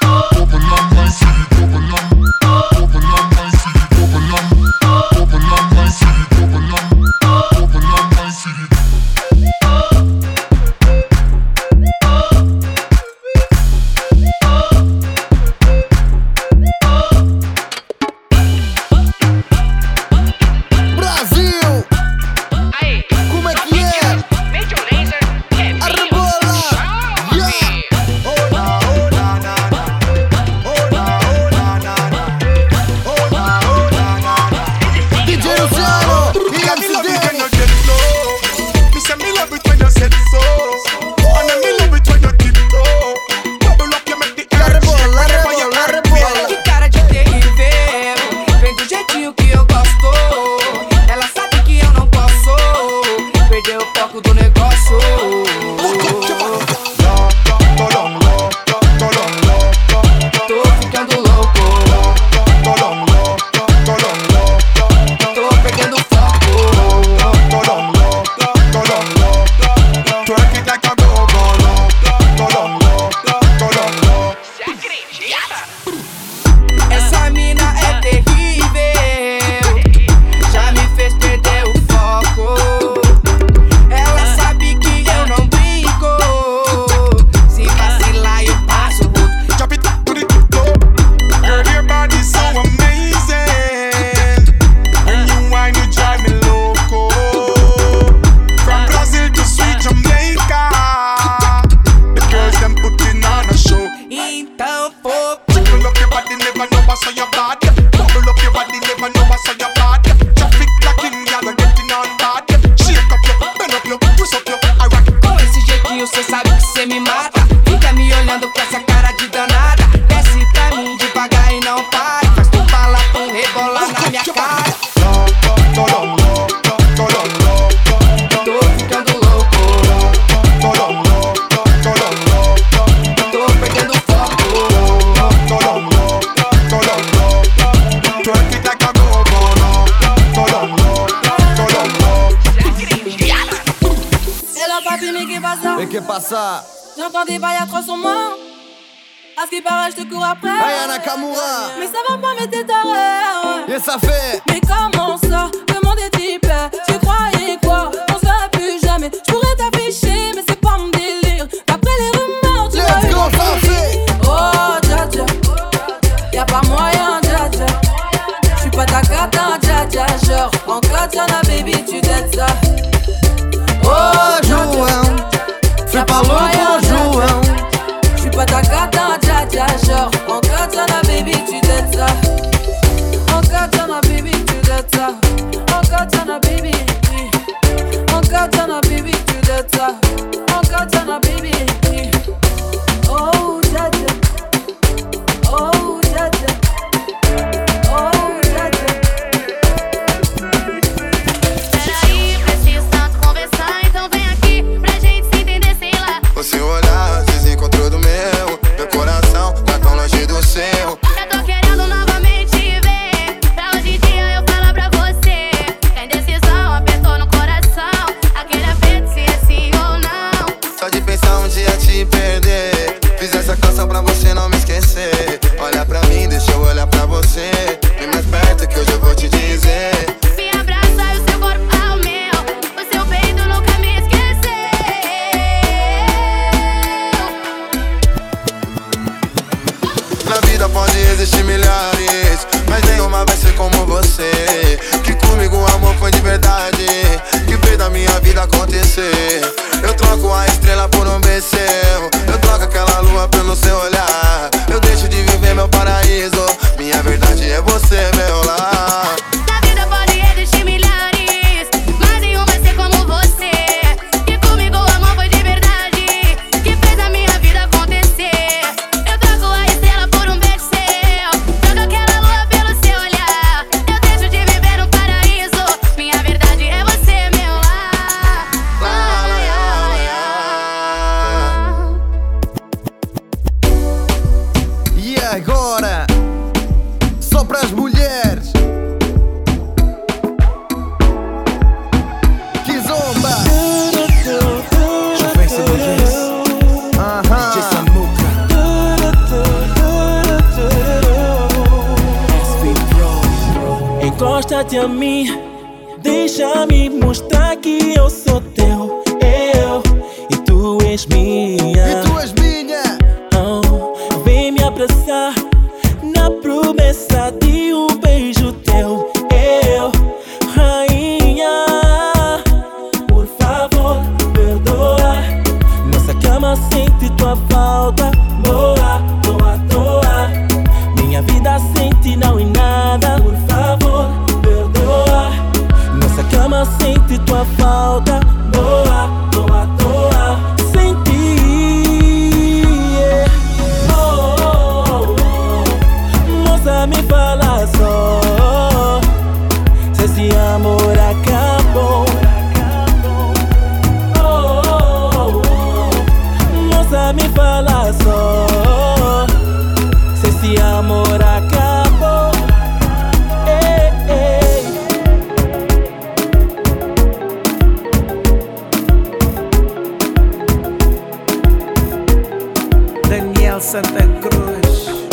[373.94, 375.08] De cruz,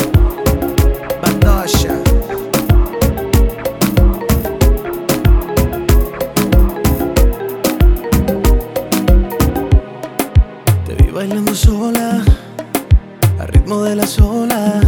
[1.21, 1.95] bandocha.
[10.85, 12.23] Te vi bailando sola,
[13.39, 14.85] al ritmo de las olas.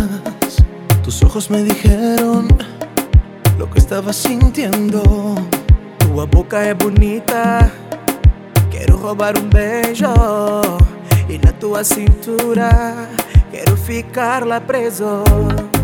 [1.04, 2.48] Tus ojos me dijeron
[3.58, 5.02] lo que estabas sintiendo.
[5.98, 7.72] Tua boca es bonita,
[8.70, 10.14] quiero robar un bello.
[11.40, 13.08] E na tua cintura,
[13.52, 15.24] quero ficar lá preso.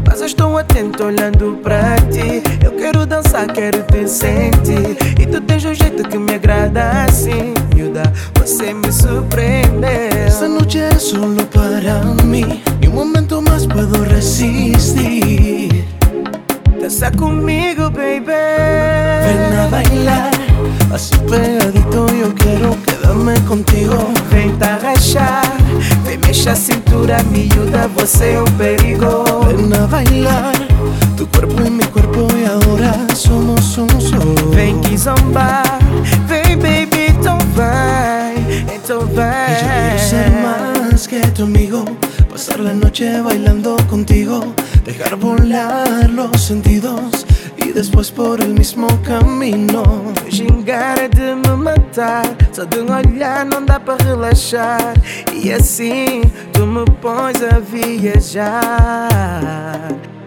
[0.05, 2.43] Mas eu estou atento olhando pra ti.
[2.63, 4.97] Eu quero dançar, quero te sentir.
[5.19, 7.53] E tu tens um jeito que me agrada assim.
[7.73, 8.03] Miúda,
[8.39, 9.89] você me surpreendeu.
[10.27, 12.63] Esta noche es solo para mí.
[12.81, 15.85] Ni un momento más puedo resistir.
[16.79, 18.25] Dança comigo, baby.
[19.25, 20.31] Ven a bailar,
[20.91, 24.13] así pegadito yo quiero quedarme contigo.
[24.31, 25.43] Vem te arrachar,
[26.03, 29.23] vem mexer a cintura, miúda, você é um perigo.
[29.45, 30.53] Ven a bailar,
[31.17, 34.51] tu cuerpo y mi cuerpo y ahora somos un solo.
[34.51, 35.79] Vem que zombar,
[36.27, 38.35] vem baby, então vai,
[38.73, 40.91] então Y yo quiero ser vai.
[40.91, 41.85] más que tu amigo,
[42.29, 44.53] pasar la noche bailando contigo,
[44.83, 47.25] dejar volar los sentidos
[47.65, 50.13] y después por el mismo camino.
[50.29, 54.93] Gingara de me matar, só de um olhar não dá pra relaxar.
[55.33, 56.21] E assim
[56.53, 59.09] tu me pões a viajar.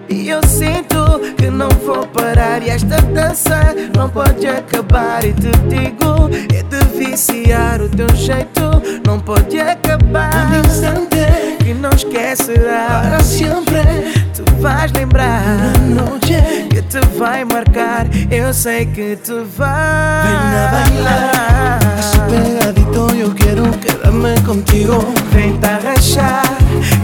[0.09, 2.63] E eu sinto que não vou parar.
[2.63, 5.25] E esta dança não pode acabar.
[5.25, 8.61] E te digo, é de viciar o teu jeito,
[9.07, 10.51] não pode acabar.
[10.53, 14.28] Un instante Que não esquecerá para siempre.
[14.39, 15.43] Tu vais lembrar
[15.81, 18.07] Una noche que te vai marcar.
[18.31, 20.23] Eu sei que te vai.
[20.23, 25.13] Ven a bailar, así pegadito yo quiero quedarme contigo.
[25.33, 26.45] Vem te arrachar,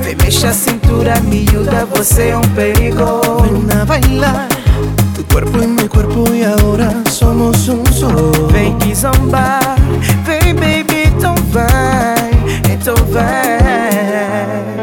[0.04, 3.20] vem mexer a cintura, miúda, você é um perigo.
[3.42, 4.48] Ven a bailar,
[5.16, 8.46] tu cuerpo y mi cuerpo y ahora somos un solo.
[8.52, 9.74] Vem que zombar,
[10.24, 12.30] vem baby, então vai,
[12.70, 14.73] então vai.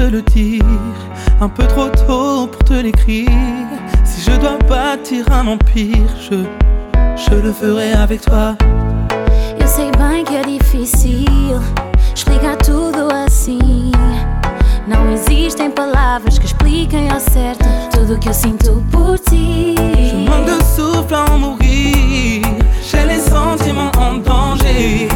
[0.00, 0.64] Te le dire,
[1.42, 3.28] un peu trop tôt pour te l'écrire.
[4.02, 6.36] Si je dois bâtir un empire, je,
[7.16, 8.56] je le ferai avec toi.
[9.60, 11.60] eu sei bem que é difícil
[12.14, 13.92] explicar tudo assim.
[14.88, 19.74] Não existem palavras que expliquem ao certo tudo que eu sinto por ti.
[20.10, 22.42] Je manque de souffle à en mourir.
[22.88, 25.08] J'ai les sentiments en danger.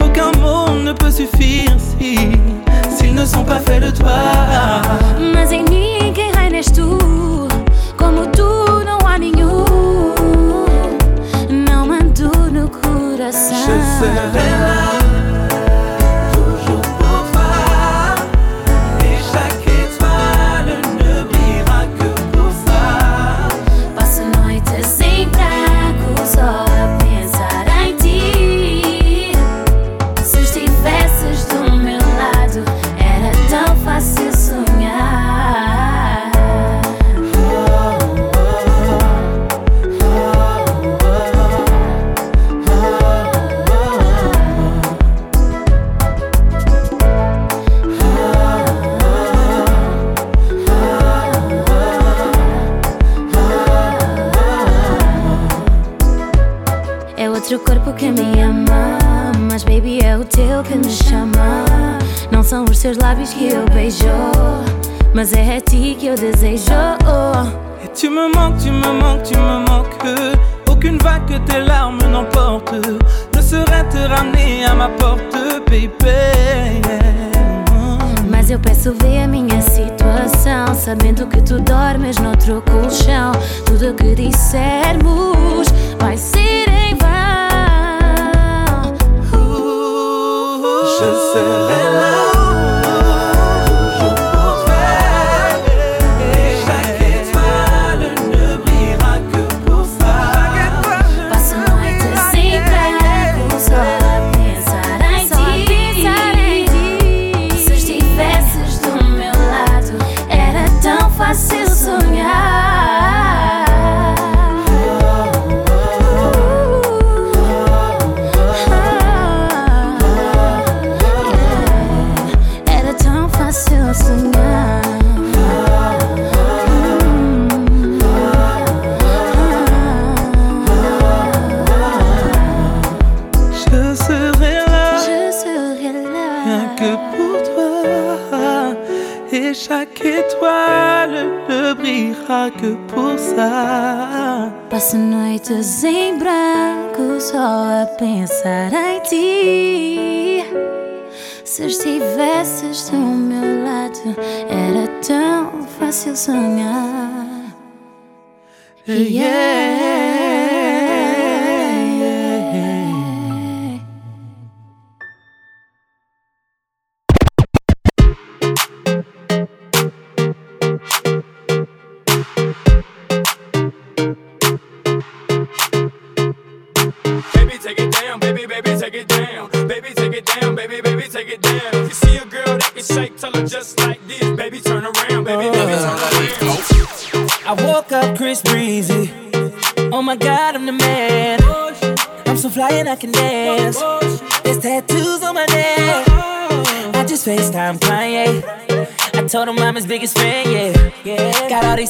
[0.00, 2.16] Aucun mot ne peut suffire si
[3.10, 4.10] s'ils ne sont pas faits de toi.
[5.34, 6.98] Mas em ninguém reinas tu,
[7.96, 9.64] como tu não há nenhum.
[11.50, 13.56] Não mando no coração.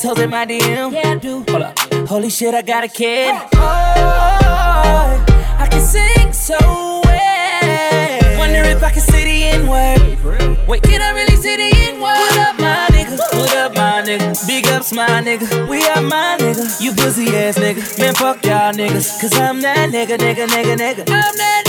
[0.01, 0.93] These hoes in my DM.
[0.93, 1.45] Yeah, I do.
[1.49, 1.79] Hold up.
[2.09, 3.35] Holy shit, I got a kid.
[3.55, 5.25] Oh,
[5.59, 6.57] I can sing so
[7.05, 8.39] well.
[8.39, 10.69] Wonder if I can say the N word.
[10.69, 12.17] Wait, can I really say the N word?
[12.17, 13.19] What up, my nigga?
[13.39, 14.47] What up, my nigga?
[14.47, 15.69] Big ups, my nigga.
[15.69, 16.81] We are my nigga.
[16.81, 17.99] You pussy ass nigga.
[17.99, 19.21] Man, fuck y'all niggas.
[19.21, 21.01] Cause I'm that nigga, nigga, nigga, nigga.
[21.01, 21.60] I'm that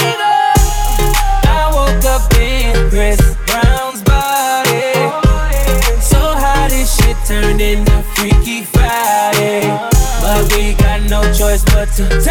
[12.10, 12.31] Se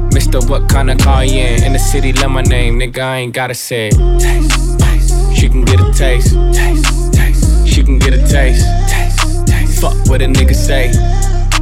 [0.21, 1.63] Mister, what kind of car you in?
[1.63, 4.19] In the city, love my name, nigga, I ain't gotta say it.
[4.19, 5.35] Taste, taste.
[5.35, 6.35] She can get a taste.
[6.53, 7.67] Taste, taste.
[7.67, 8.63] She can get a taste.
[8.87, 9.81] Taste, taste.
[9.81, 10.91] Fuck what a nigga say.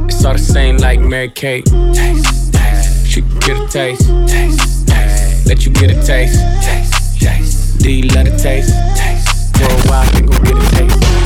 [0.04, 1.64] It's all the same like Mary Kate.
[1.64, 3.06] Taste, taste.
[3.06, 4.06] She can get a taste.
[4.28, 5.46] Taste, taste.
[5.46, 6.38] Let you get a taste.
[6.62, 7.78] Taste, taste.
[7.78, 8.74] Do love the taste?
[8.94, 9.56] Taste.
[9.56, 11.19] For a while, go get a taste.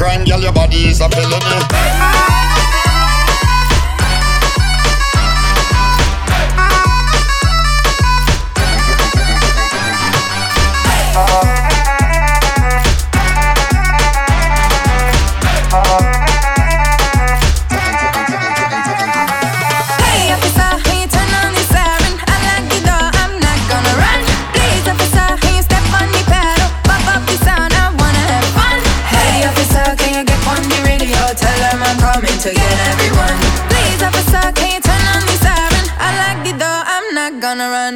[0.00, 2.29] Crime, girl, your body is a felony.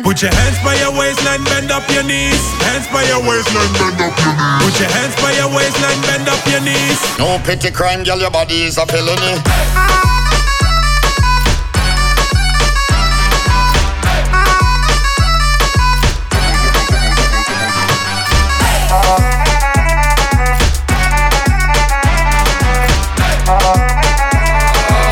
[0.05, 2.37] Put your hands by your waistline, bend up your knees.
[2.61, 4.61] Hands by your waistline, bend up your knees.
[4.63, 7.01] Put your hands by your waistline, bend up your knees.
[7.19, 9.41] No petty crime, girl, your body is a felony.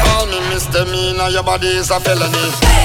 [0.04, 2.81] Call me misdemeanor, your body is a felony.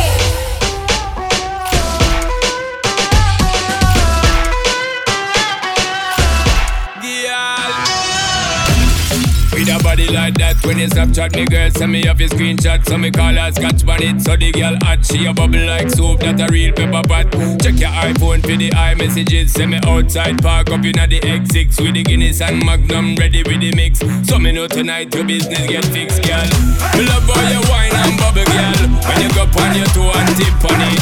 [10.07, 13.34] Like that, when you Snapchat me girl, send me off your screenshot, so me call
[13.34, 14.21] her scotch bonnet.
[14.21, 17.27] So the girl hot, she a bubble like soap, that a real pepper pot.
[17.59, 21.95] Check your iPhone for the iMessages, send me outside, park up inna the X6 with
[21.95, 23.99] the Guinness and Magnum, ready with the mix.
[24.27, 26.47] So me know tonight your business get fixed, girl.
[26.95, 28.79] Me love how you wine and bubble, girl.
[29.07, 30.99] When you go on your toe and tip on it,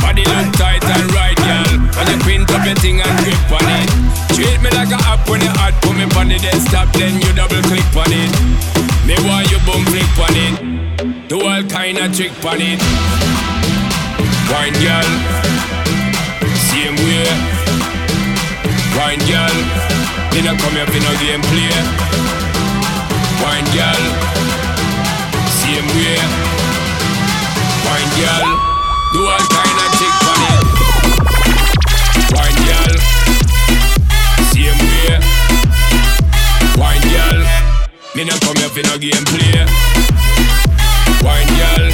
[0.00, 1.72] body look tight and right, girl.
[1.96, 3.88] When you print up your thing and grip on it,
[4.36, 7.32] treat me like a app when you hot, put me on the desktop, then you
[7.32, 7.81] double click
[11.72, 12.76] kind of trick on it.
[14.52, 15.08] Wine girl,
[16.68, 17.24] same way.
[18.92, 19.56] Wine girl,
[20.36, 21.72] me not come here for no game play.
[23.40, 24.02] Wine girl,
[25.64, 26.20] same way.
[27.88, 28.48] Wine girl,
[29.16, 30.60] do all kind of trick on it.
[32.36, 32.94] Wine girl,
[34.52, 35.16] same way.
[36.76, 37.40] Wine girl,
[38.14, 40.41] me not come here for no game play.
[41.22, 41.90] Wine girl,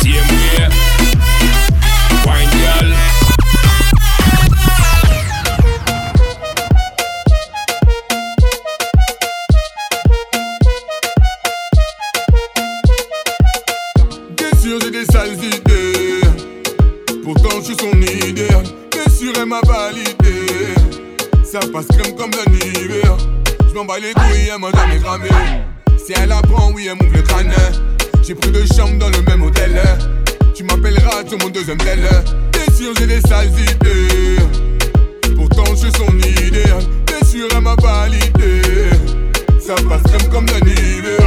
[0.00, 0.68] same way.
[2.26, 2.88] Wine girl.
[14.36, 16.20] Bien sûr, j'ai des sales idées.
[17.24, 17.92] Pourtant, je suis son
[18.28, 18.64] idéal.
[18.92, 20.74] Bien sûr, elle m'a validé.
[21.44, 23.16] Ça passe crème comme l'hiver.
[23.66, 25.30] Je m'en bats les couilles, elle m'a jamais cramé.
[26.04, 27.52] Si elle apprend, oui, elle m'ouvre le crâne.
[28.22, 29.80] J'ai pris deux chambres dans le même hôtel.
[30.54, 32.00] Tu m'appelleras sur mon deuxième tel.
[32.00, 34.36] Bien sûr, j'ai des sales idées.
[35.36, 36.82] Pourtant, je suis son idéal.
[37.06, 38.62] Bien sûr, elle m'a validé.
[39.60, 41.20] Ça passe crème comme de l'hiver.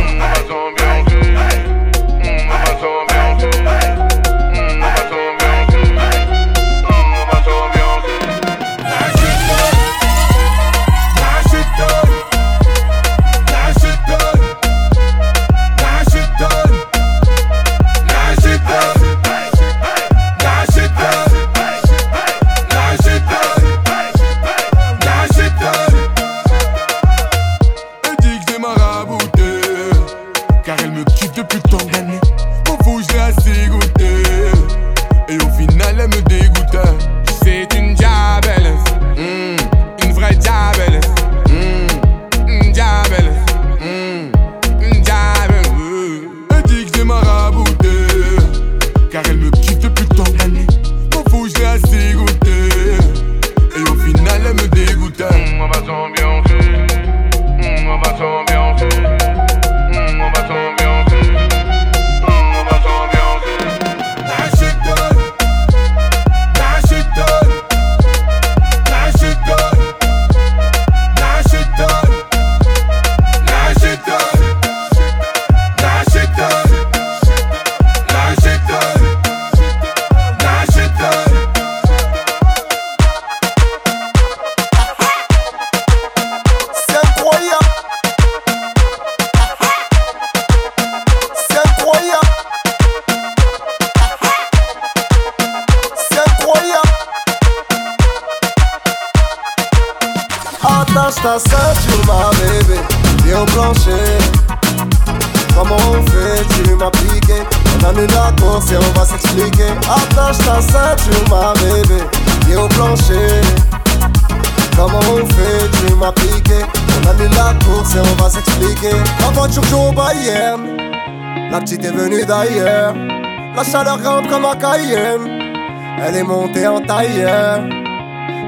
[124.96, 127.62] Elle est montée en tailleur.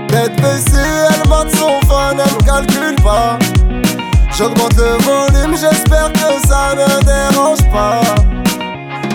[0.07, 0.77] Tête baissée,
[1.09, 3.39] elle mate son fan, elle me calcule pas.
[4.37, 8.01] J'augmente le volume, j'espère que ça ne dérange pas.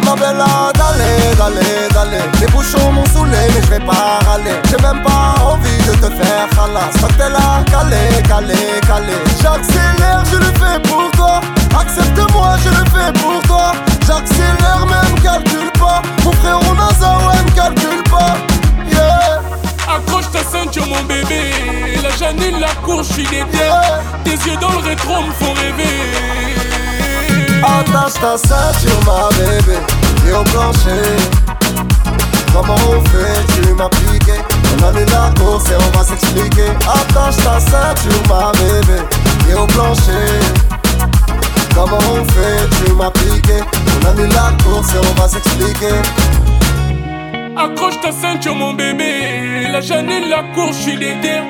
[0.04, 0.42] Ma belle,
[0.74, 2.24] d'aller, d'aller, d'aller.
[2.40, 4.58] Les bouchons m'ont saoulé, mais je vais pas râler.
[4.68, 6.90] J'ai même pas envie de te faire halas.
[7.00, 9.14] Quand t'es là, calé, calé, calé.
[9.40, 11.40] J'accélère, je le fais pour toi.
[11.78, 13.72] Accepte-moi, je le fais pour toi.
[14.10, 16.02] J'accélère même, calcule pas.
[16.24, 18.34] Mon frère Nazawen calcule pas.
[18.90, 19.40] Yeah.
[19.88, 21.52] Accroche ta ceinture, mon bébé.
[22.02, 23.70] La Janine, la cour, je suis déter.
[24.24, 26.10] Tes yeux dans le rétro me font rêver.
[27.62, 29.78] Attache ta ceinture, ma bébé.
[30.28, 31.16] Et au plancher.
[32.52, 34.40] Comment on fait, tu m'as piqué.
[34.76, 36.70] On a la course et on va s'expliquer.
[36.80, 39.02] Attache ta ceinture, ma bébé.
[39.48, 40.69] Et au plancher.
[41.74, 43.60] Comment on fait Tu m'as piqué
[44.02, 45.94] On annule la course et on va s'expliquer
[47.56, 49.68] Accroche ta ceinture, mon bébé.
[49.70, 51.40] La Janine, la cour, je suis déter.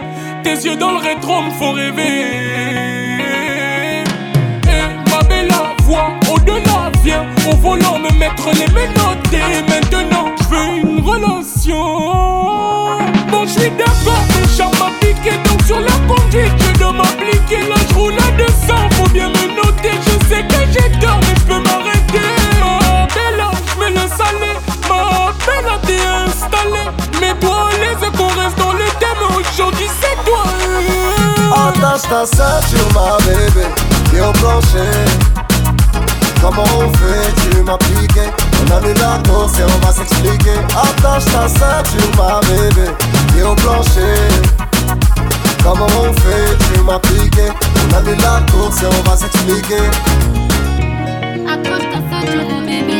[0.43, 2.25] Tes yeux dans le rétro me font rêver.
[4.65, 5.53] Et ma belle
[5.85, 9.31] voix au-delà, viens au volant me mettre les menottes.
[9.69, 11.85] Maintenant, je veux une relation.
[13.31, 14.25] Bon, je suis d'accord,
[31.91, 33.67] Attache ta ceinture ma bébé
[34.17, 34.95] Et au plancher
[36.41, 38.21] Comment on fait Tu m'as piqué
[38.63, 42.93] On annule la course et on va s'expliquer Attache ta ceinture ma bébé
[43.37, 44.15] Et au plancher
[45.65, 47.49] Comment on fait Tu m'as piqué
[47.91, 49.83] On annule la course et on va s'expliquer
[51.49, 53.00] Accroche ta ceinture, mon bébé.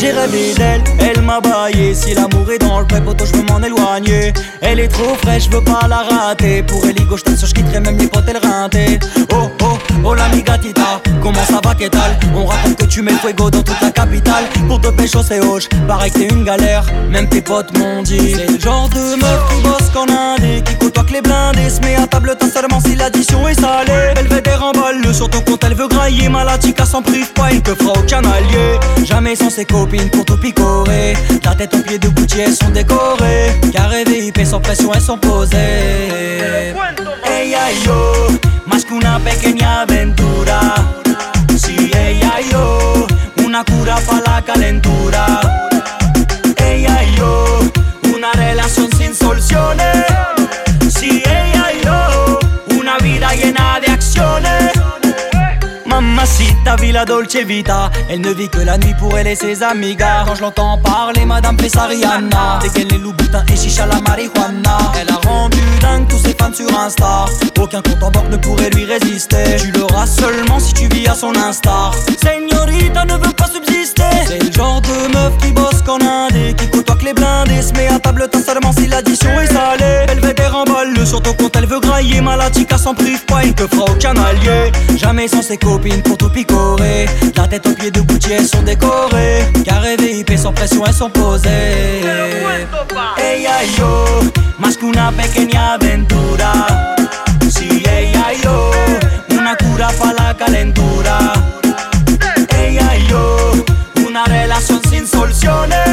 [0.00, 1.94] J'ai rêvé d'elle, elle m'a baillé.
[1.94, 4.32] Si l'amour est dans le pré poto, je veux m'en éloigner.
[4.62, 6.62] Elle est trop fraîche, je veux pas la rater.
[6.62, 8.98] Pour elle, t'assure, je quitterai même les potes, elle rinté.
[9.30, 11.90] Oh oh, oh l'ami gatita, comment ça va, qu'est-ce
[12.34, 14.44] On raconte que tu mets le fuego dans toute la capitale.
[14.68, 16.86] Pour te pécho, c'est hoche, pareil que c'est une galère.
[17.10, 18.34] Même tes potes m'ont dit.
[18.34, 21.68] C'est le genre de meuf qui bosse qu'en indé, qui côtoie que les blindés.
[21.68, 24.14] Se met à table, t'as seulement si l'addition est salée.
[24.16, 26.30] Elle veut des remballes, sur ton compte, elle veut grailler.
[26.30, 28.78] Malatika s'en prive pas, il te fera aucun allié.
[29.04, 31.14] Jamais sans ses copines pour tout picorer.
[31.44, 33.52] La tête aux pieds de Gucci, elles sont décorées.
[33.72, 36.74] Carré VIP, sans pression, elles sont posées.
[37.26, 38.28] Ella y yo,
[38.66, 40.74] más que una pequeña aventura.
[41.56, 43.06] Si ella y yo,
[43.44, 45.40] una cura para la calentura.
[46.56, 47.60] Ella y yo,
[48.14, 50.04] una relación sin soluciones.
[50.88, 51.39] Si ella
[56.20, 57.90] Mamacita, villa dolce vita.
[58.10, 61.24] Elle ne vit que la nuit pour elle et ses amigas Quand je l'entends parler,
[61.24, 62.58] madame fait sa Rihanna.
[62.60, 64.76] Dès qu'elle est Louboutin et chicha la marijuana.
[65.00, 67.24] Elle a rendu dingue tous ses fans sur Insta.
[67.58, 69.56] Aucun compte en banque ne pourrait lui résister.
[69.60, 74.02] Tu l'auras seulement si tu vis à son instar Señorita ne veut pas subsister.
[74.26, 77.72] C'est le genre de meuf qui bosse qu'en indé Qui côtoie que les blindés Se
[77.72, 79.56] met à table, t'as seulement si l'addition est des
[81.10, 82.20] remballes sur ton compte, elle veut grailler.
[82.20, 84.72] Malatika s'en prive pas, il te fera aucun allié.
[84.96, 87.06] Jamais sans ses copines pour tout picorer.
[87.36, 89.46] La tête aux pieds de Gucci, elles sont décorées.
[89.64, 92.00] Carré VIP, sans pression, elles sont posées.
[93.18, 94.04] Ella y yo,
[94.58, 96.94] más que una pequeña aventura.
[97.48, 98.70] Si ella y yo,
[99.30, 101.32] una cura para la calentura.
[102.58, 103.52] Ella yo,
[104.06, 105.89] una relación sin soluciones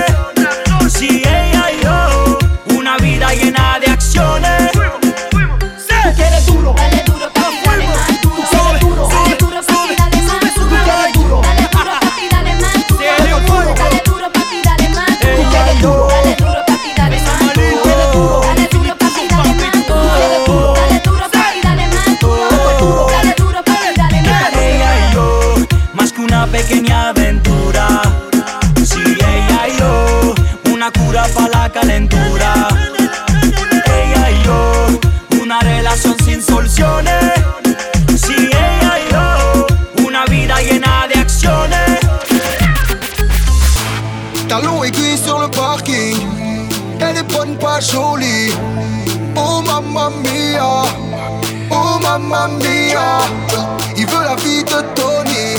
[53.95, 55.55] Il veut la vie de Tony.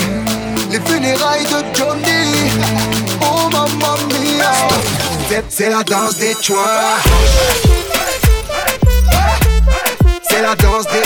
[0.71, 2.51] Les funérailles de Johnny.
[3.21, 4.51] Oh mamma mia.
[5.49, 6.97] C'est- la danse des choix.
[10.29, 11.03] C'est la danse des.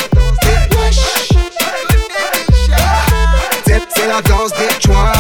[3.96, 5.12] C'est la danse des choix.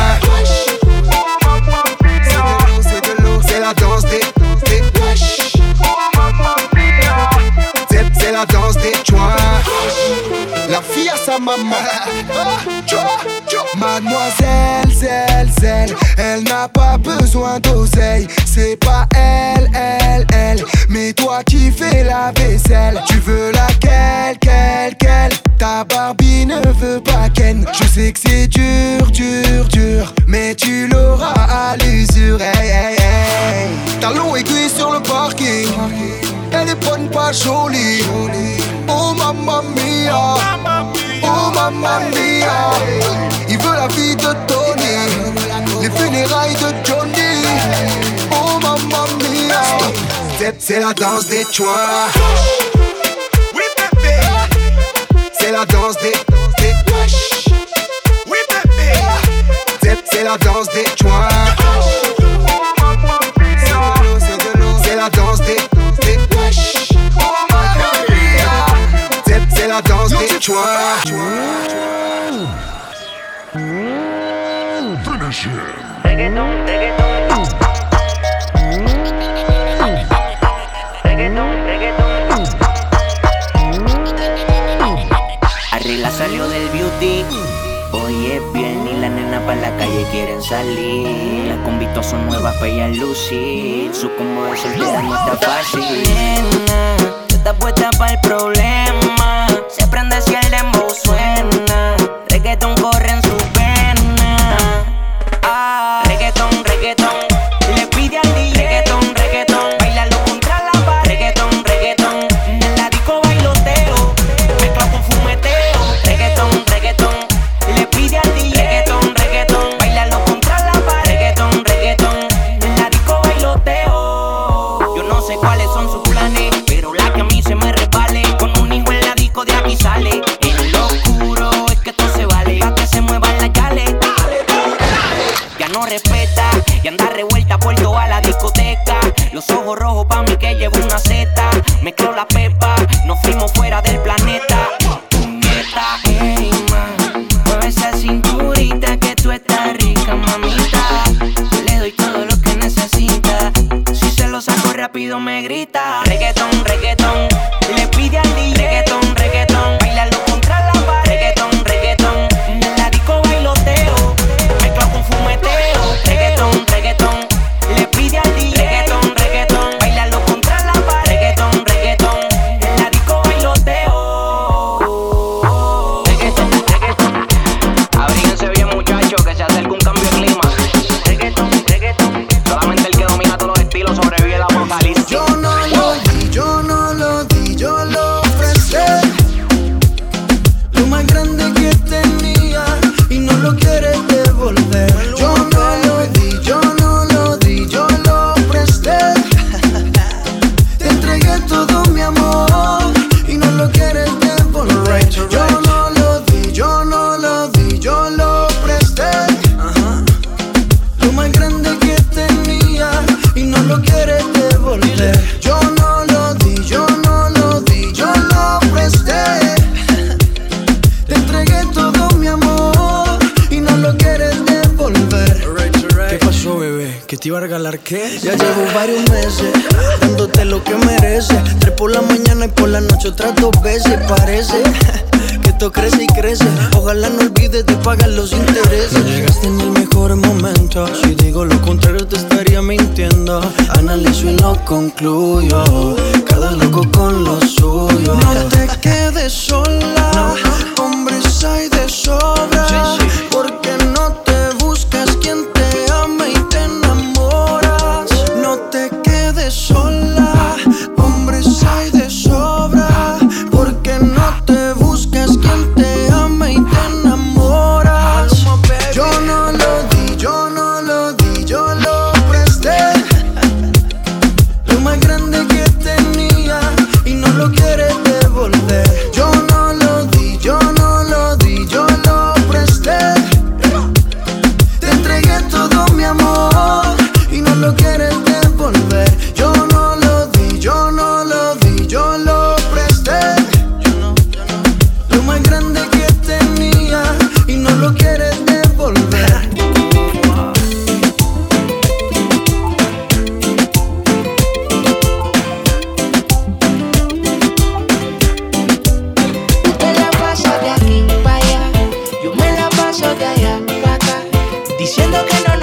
[11.18, 11.76] sa maman.
[12.95, 18.27] Ah, Mademoiselle, zèle, zèle, elle n'a pas besoin d'oseille.
[18.45, 23.02] C'est pas elle, elle, elle, mais toi qui fais la vaisselle.
[23.07, 25.33] Tu veux laquelle, quelle, quelle?
[25.64, 27.65] Ta Barbie ne veut pas Ken.
[27.72, 30.14] Je sais que c'est dur, dur, dur.
[30.27, 32.38] Mais tu l'auras à l'usure.
[32.41, 33.69] Hey, hey, hey.
[34.02, 35.69] Talons aiguilles sur le parking.
[36.52, 38.03] Elle est bonne, pas jolie.
[38.90, 40.35] Oh mamma mia.
[41.23, 42.73] Oh mamma mia.
[43.48, 44.98] Il veut la vie de Tony.
[45.81, 47.48] Les funérailles de Johnny.
[48.31, 49.61] Oh mamma mia.
[50.60, 52.10] C'est la danse des choix
[55.54, 56.12] la danse des,
[56.58, 56.74] des.
[58.26, 58.92] Oui, bébé.
[59.84, 61.28] C'est, c'est la danse des joints.
[64.84, 65.58] C'est la danse des,
[66.02, 66.74] des wesh.
[69.28, 70.64] C'est, c'est la danse des joints.
[75.04, 77.33] Finish him.
[86.04, 87.26] la salió del beauty.
[87.94, 91.48] Hoy es bien y la nena pa' la calle quieren salir.
[91.48, 93.96] Las convitos son nuevas pa' ella lucir.
[93.96, 96.04] Su combo de soltera no está fácil.
[96.04, 96.96] Nena,
[97.30, 99.48] está puesta pa' el problema.
[99.70, 101.96] Se prende si el dembow suena.
[102.28, 104.86] Reggaeton corre en su pena.
[105.44, 107.33] Ah, reggaeton, reggaeton.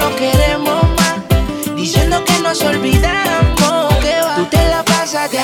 [0.01, 4.35] no queremos más, diciendo que nos olvidamos, que va.
[4.35, 5.39] Tú te la pasas de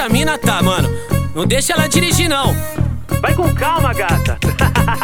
[0.00, 0.88] essa mina tá, mano.
[1.34, 2.56] Não deixa ela dirigir, não.
[3.20, 4.38] Vai com calma, gata.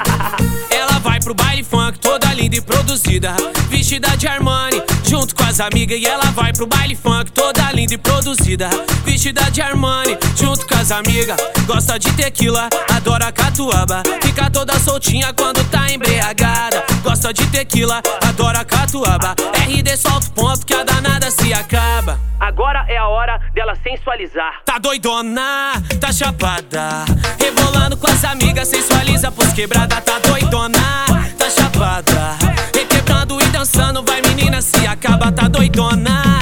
[0.73, 3.37] ela vai pro baile funk, toda linda e produzida.
[3.69, 6.01] Vestida de Armani, junto com as amigas.
[6.01, 8.71] E ela vai pro baile funk, toda linda e produzida.
[9.05, 11.37] Vestida de Armani, junto com as amigas.
[11.67, 14.03] Gosta de tequila, adora catuaba.
[14.23, 16.83] Fica toda soltinha quando tá embriagada.
[17.03, 19.35] Gosta de tequila, adora catuaba.
[19.69, 22.19] RD solta o ponto que a danada se acaba.
[22.47, 24.61] Agora é a hora dela sensualizar.
[24.65, 27.05] Tá doidona, tá chapada.
[27.41, 30.01] Rebolando com as amigas, sensualiza pros quebrada.
[30.01, 30.79] Tá doidona,
[31.37, 32.37] tá chapada.
[32.73, 35.33] Requebrando e dançando, vai menina, se acaba.
[35.33, 36.39] Tá doidona,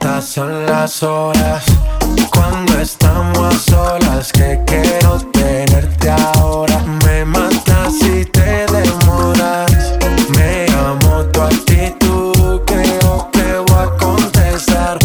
[0.00, 1.62] Cuántas son las horas
[2.32, 6.78] cuando estamos a solas que quiero tenerte ahora.
[7.04, 9.98] Me matas si te demoras.
[10.38, 14.98] Me amo tu actitud, creo que voy a contestar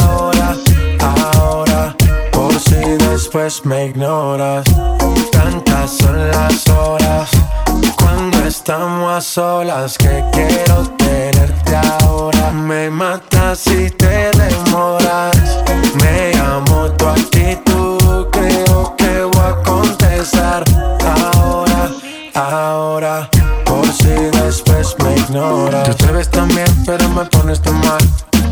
[0.00, 0.56] ahora,
[0.98, 1.94] ahora.
[2.32, 2.80] Por si
[3.10, 4.64] después me ignoras.
[5.30, 7.30] Tantas son las horas
[8.52, 12.50] estamos a solas que quiero tenerte ahora.
[12.50, 15.34] Me matas si te demoras.
[15.94, 20.64] Me amo tu actitud, creo que voy a contestar
[21.34, 21.90] ahora,
[22.34, 23.30] ahora.
[23.64, 24.12] Por si
[24.42, 25.84] después me ignoras.
[25.84, 28.02] Te atreves también, pero me pones tan mal.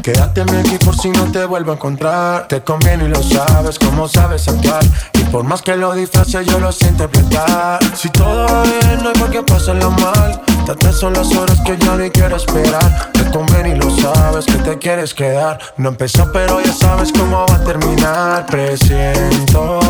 [0.02, 2.48] Quédate aquí por si no te vuelvo a encontrar.
[2.48, 4.82] Te conviene y lo sabes, como sabes actuar.
[5.14, 7.78] Y por más que lo disfrace, yo lo sé interpretar.
[7.94, 10.40] Si todo va bien, no hay por qué pasarlo mal.
[10.64, 13.12] Tantas son las horas que ya ni quiero esperar.
[13.12, 15.58] Te conviene y lo sabes que te quieres quedar.
[15.76, 18.46] No empezó, pero ya sabes cómo va a terminar.
[18.46, 19.80] Presiento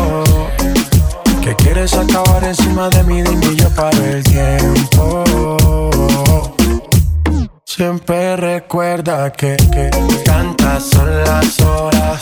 [1.41, 5.23] que quieres acabar encima de mí, dime y yo para el tiempo.
[7.73, 9.89] Siempre recuerda que, que
[10.25, 12.21] tantas son las horas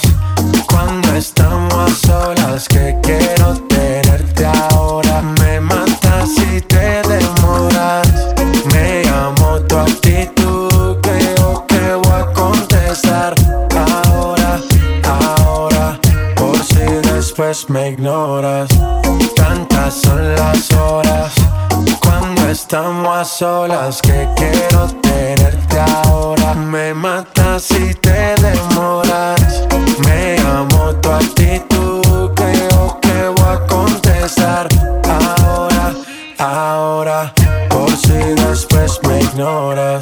[0.67, 5.23] cuando estamos solas que quiero tenerte ahora.
[5.39, 8.07] Me matas si te demoras.
[8.71, 13.33] Me llamo tu actitud, creo que voy a contestar
[14.05, 14.59] ahora,
[15.03, 15.99] ahora,
[16.35, 18.69] por si después me ignoras.
[19.35, 21.33] Tantas son las horas
[22.51, 26.53] estamos a solas que quiero tenerte ahora.
[26.55, 29.67] Me matas si te demoras.
[30.05, 34.67] Me amo tu actitud, creo que voy a contestar
[35.03, 35.93] ahora,
[36.39, 37.33] ahora,
[37.69, 40.01] por si después me ignoras.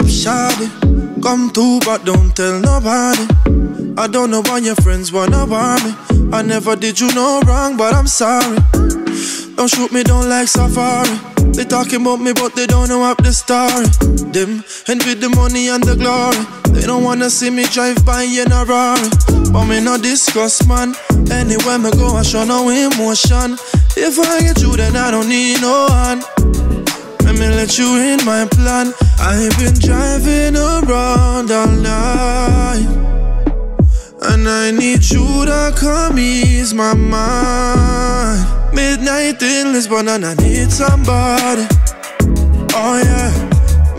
[0.00, 0.68] Up, shawty.
[1.22, 3.26] Come through, but don't tell nobody.
[3.98, 5.92] I don't know why your friends wanna want me.
[6.32, 8.58] I never did you no wrong, but I'm sorry.
[9.56, 11.18] Don't shoot me down like safari.
[11.52, 13.86] They talking about me, but they don't know up the story.
[14.32, 16.40] Them envy the money and the glory.
[16.72, 19.08] They don't wanna see me drive by in a Rari.
[19.52, 20.94] But me no discuss, man.
[21.30, 23.58] Anywhere me go, I show no emotion.
[23.96, 26.69] If I get you, then I don't need no one.
[27.40, 28.92] Let me let you in my plan.
[29.18, 32.86] I've been driving around all night.
[34.20, 38.44] And I need you to come ease my mind.
[38.74, 41.66] Midnight in Lisbon, and I need somebody.
[42.74, 43.32] Oh, yeah.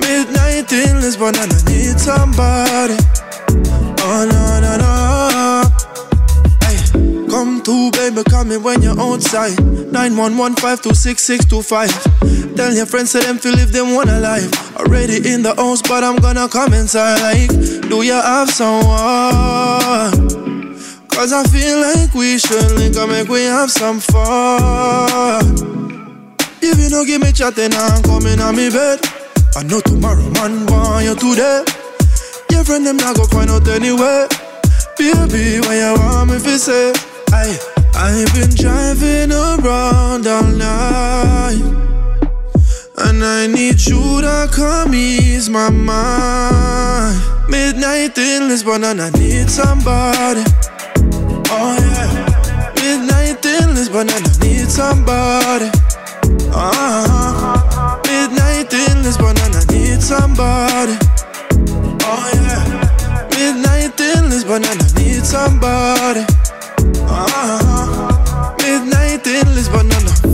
[0.01, 2.95] Midnight in Lisbon, and I need somebody.
[4.03, 5.63] Oh, no, no, no.
[6.61, 6.77] Hey,
[7.27, 9.57] come through, baby, call me when you're outside.
[9.57, 12.30] 911-526-625.
[12.61, 14.77] Tell your friends, say them feel if they one a life.
[14.77, 17.19] Already in the house, but I'm gonna come inside.
[17.19, 17.49] Like,
[17.89, 18.85] do you have someone?
[21.09, 25.41] Cause I feel like we should link up, make we have some fun.
[26.61, 28.99] If you don't give me chatting, I'm coming on me bed.
[29.55, 31.65] I know tomorrow, man, want you today.
[32.51, 34.27] Your friend, them not go find out anyway.
[34.99, 36.93] Baby, when you want me to say,
[37.33, 37.57] I,
[37.95, 41.90] I've been driving around all night.
[43.03, 47.19] And I need you to come ease my mind.
[47.49, 50.43] Midnight in Lisbon, and I need somebody.
[51.49, 52.71] Oh yeah.
[52.75, 55.69] Midnight in Lisbon, and I need somebody.
[56.53, 58.01] Uh-huh.
[58.07, 60.95] Midnight in Lisbon, and I need somebody.
[62.05, 62.63] Oh yeah.
[63.35, 66.23] Midnight in Lisbon, and I need somebody.
[67.09, 68.55] Uh-huh.
[68.59, 70.30] Midnight in Lisbon, and I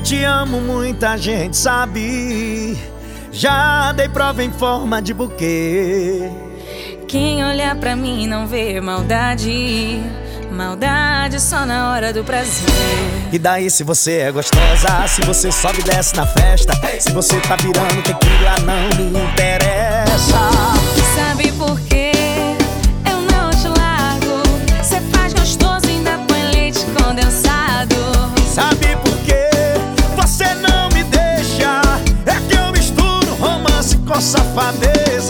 [0.00, 2.78] eu te amo, muita gente sabe.
[3.30, 6.30] Já dei prova em forma de buquê.
[7.06, 10.00] Quem olhar pra mim não vê maldade.
[10.50, 12.66] Maldade só na hora do prazer.
[13.30, 17.38] E daí se você é gostosa, se você sobe e desce na festa, se você
[17.40, 20.79] tá virando tequila não me interessa.
[34.54, 35.29] Safadeza.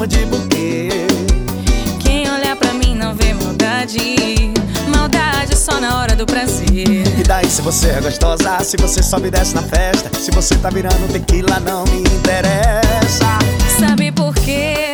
[0.00, 0.88] Forma de buquê.
[1.98, 4.52] Quem olha pra mim não vê maldade.
[4.88, 6.86] Maldade só na hora do prazer.
[7.18, 10.54] E daí se você é gostosa, se você sobe e desce na festa, se você
[10.56, 13.38] tá virando tequila, não me interessa.
[13.78, 14.89] Sabe por quê?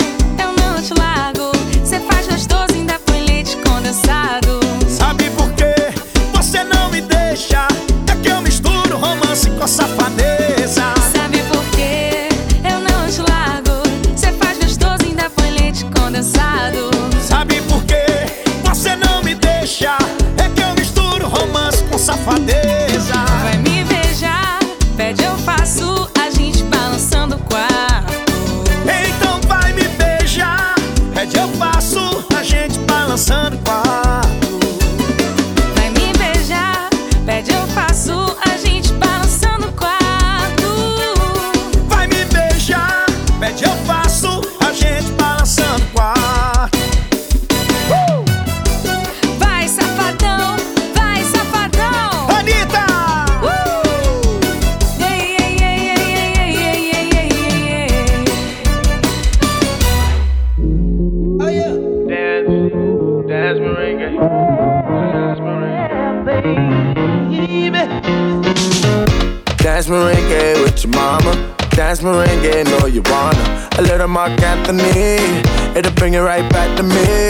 [74.68, 77.28] Anthony, it'll bring it right back to me.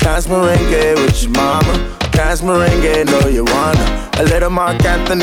[0.00, 1.72] Dance merengue with your mama.
[2.10, 4.10] Dance merengue, know you wanna.
[4.18, 5.22] A little Marc Anthony,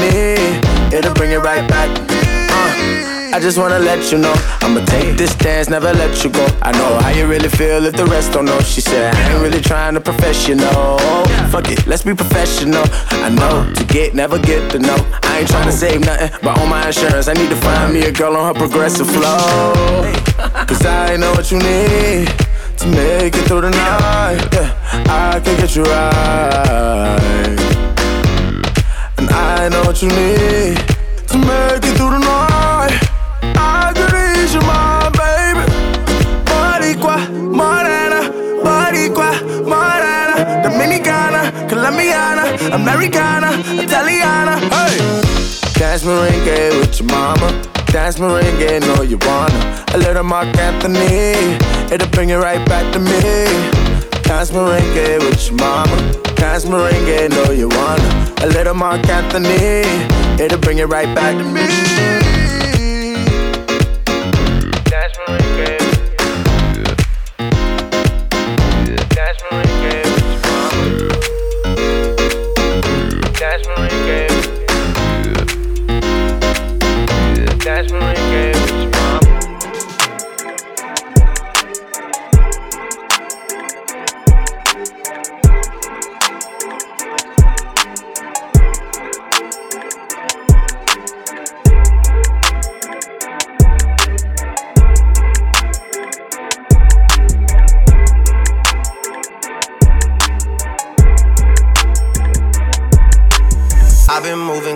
[0.95, 1.89] it'll bring it right back.
[2.09, 3.35] Uh.
[3.35, 6.47] I just wanna let you know I'ma take this dance, never let you go.
[6.61, 8.61] I know how you really feel if the rest don't know.
[8.61, 10.99] She said, I ain't really trying to professional.
[11.51, 12.85] Fuck it, let's be professional.
[13.11, 14.95] I know to get, never get to know.
[15.23, 18.05] I ain't trying to save nothing, but on my insurance, I need to find me
[18.05, 20.15] a girl on her progressive flow.
[20.67, 22.27] Cause I know what you need
[22.77, 24.49] to make it through the night.
[24.51, 24.73] Yeah,
[25.07, 27.59] I can get you right.
[29.17, 30.77] And I know what you need
[31.29, 32.97] to make it through the night.
[33.55, 35.65] I could ease your mind, baby.
[36.49, 37.17] Boricua,
[37.59, 38.21] morena,
[38.65, 39.29] Boricua,
[39.69, 42.43] morena, Dominicana, Colombiana,
[42.73, 43.49] Americana,
[43.83, 44.57] Italiana.
[44.73, 44.97] Hey,
[45.77, 47.74] dance merengue with your mama.
[47.95, 49.85] Dance merengue, know you wanna.
[49.93, 51.55] A little Marc Anthony,
[51.93, 53.21] it'll bring it right back to me.
[54.23, 55.95] Dance merengue with your mama.
[56.35, 58.35] Dance merengue, know you wanna.
[58.43, 59.87] A little Marc Anthony,
[60.43, 61.67] it'll bring it right back to me.
[64.91, 65.84] Dance merengue.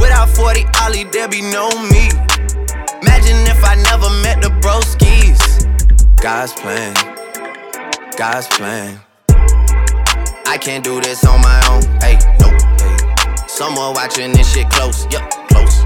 [0.00, 2.08] Without 40 Ollie, there be no me.
[3.02, 5.40] Imagine if I never met the broskies.
[6.20, 6.94] God's plan,
[8.16, 9.00] God's plan.
[10.46, 11.82] I can't do this on my own.
[12.00, 12.60] Hey, nope.
[12.80, 13.46] Hey.
[13.46, 15.06] Someone watching this shit close.
[15.12, 15.84] Yup, close.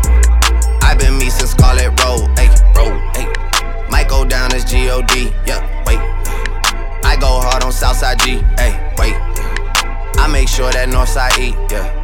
[0.82, 2.28] I've been me since Scarlett Road.
[2.38, 2.98] Hey, road.
[3.16, 3.26] Hey.
[3.90, 5.32] Might go down as G-O-D.
[5.46, 5.98] Yup, wait.
[7.04, 8.38] I go hard on Southside G.
[8.58, 9.16] Hey, wait.
[10.18, 11.54] I make sure that Northside E.
[11.70, 11.99] Yeah.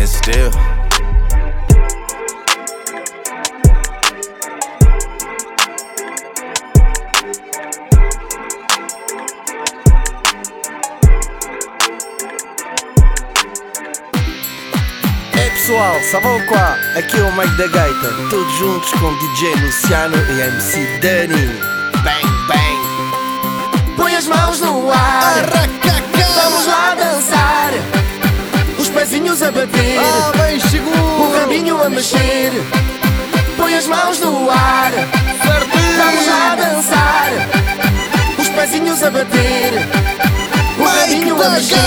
[0.00, 0.50] And still.
[15.34, 16.60] Pessoal, sabem qual?
[16.96, 21.46] Aqui é o Mike da Gaita, todos juntos com DJ Luciano e MC Dani.
[22.02, 23.96] Bang, bang.
[23.98, 25.50] Põe as mãos no ar.
[25.52, 25.89] Vamos
[29.00, 29.98] pezinhos a bater.
[29.98, 30.60] Ah, bem.
[31.18, 32.52] O rabinho a mexer.
[33.56, 34.92] Põe as mãos no ar.
[35.96, 37.30] Vamos lá dançar.
[38.38, 39.88] Os pezinhos a bater.
[40.78, 41.80] O rabinho a mexer.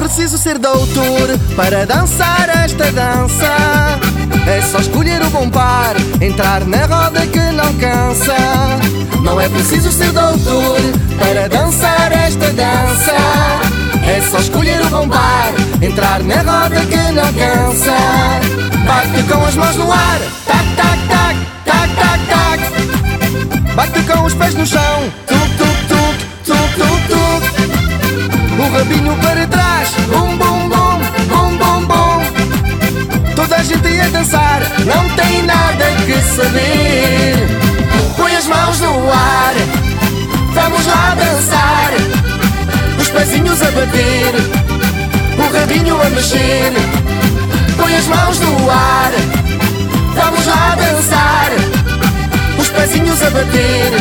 [0.00, 3.46] Preciso ser doutor para dançar esta dança.
[4.46, 8.34] É só escolher o bom par, entrar na roda que não cansa.
[9.22, 10.80] Não é preciso ser doutor
[11.18, 13.14] para dançar esta dança.
[14.02, 15.52] É só escolher o bom par,
[15.82, 17.96] entrar na roda que não cansa.
[18.86, 21.36] Bate com as mãos no ar, tac, tac, tac,
[21.66, 23.74] tac, tac, tac.
[23.74, 26.16] Bate com os pés no chão, tuk, tuk, tuk,
[26.46, 27.19] tuk, tuk, tuk.
[28.60, 33.34] O rabinho para trás, bum bum bum, bum bum bum.
[33.34, 37.36] Toda a gente a dançar, não tem nada que saber.
[38.18, 39.54] Põe as mãos no ar,
[40.52, 41.92] vamos lá dançar.
[43.00, 44.34] Os pezinhos a bater,
[45.38, 46.72] o rabinho a mexer.
[47.78, 49.12] Põe as mãos no ar,
[50.14, 51.50] vamos lá dançar.
[52.58, 53.92] Os pezinhos a bater,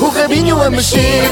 [0.00, 1.30] o rabinho a mexer.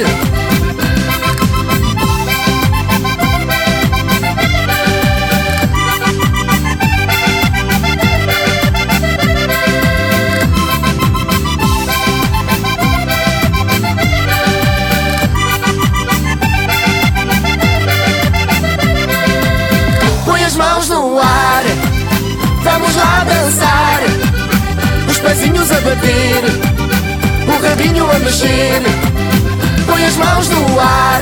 [25.91, 26.43] Bater,
[27.49, 28.83] o rabinho a mexer.
[29.87, 31.21] Põe as mãos no ar,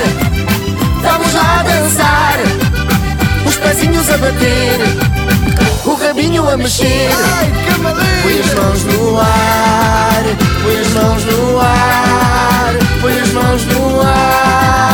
[1.02, 2.38] vamos lá dançar.
[3.46, 4.78] Os pezinhos a bater,
[5.86, 7.10] o rabinho a mexer.
[8.22, 10.22] Põe as mãos no ar,
[10.62, 14.87] põe as mãos no ar, põe as mãos no ar.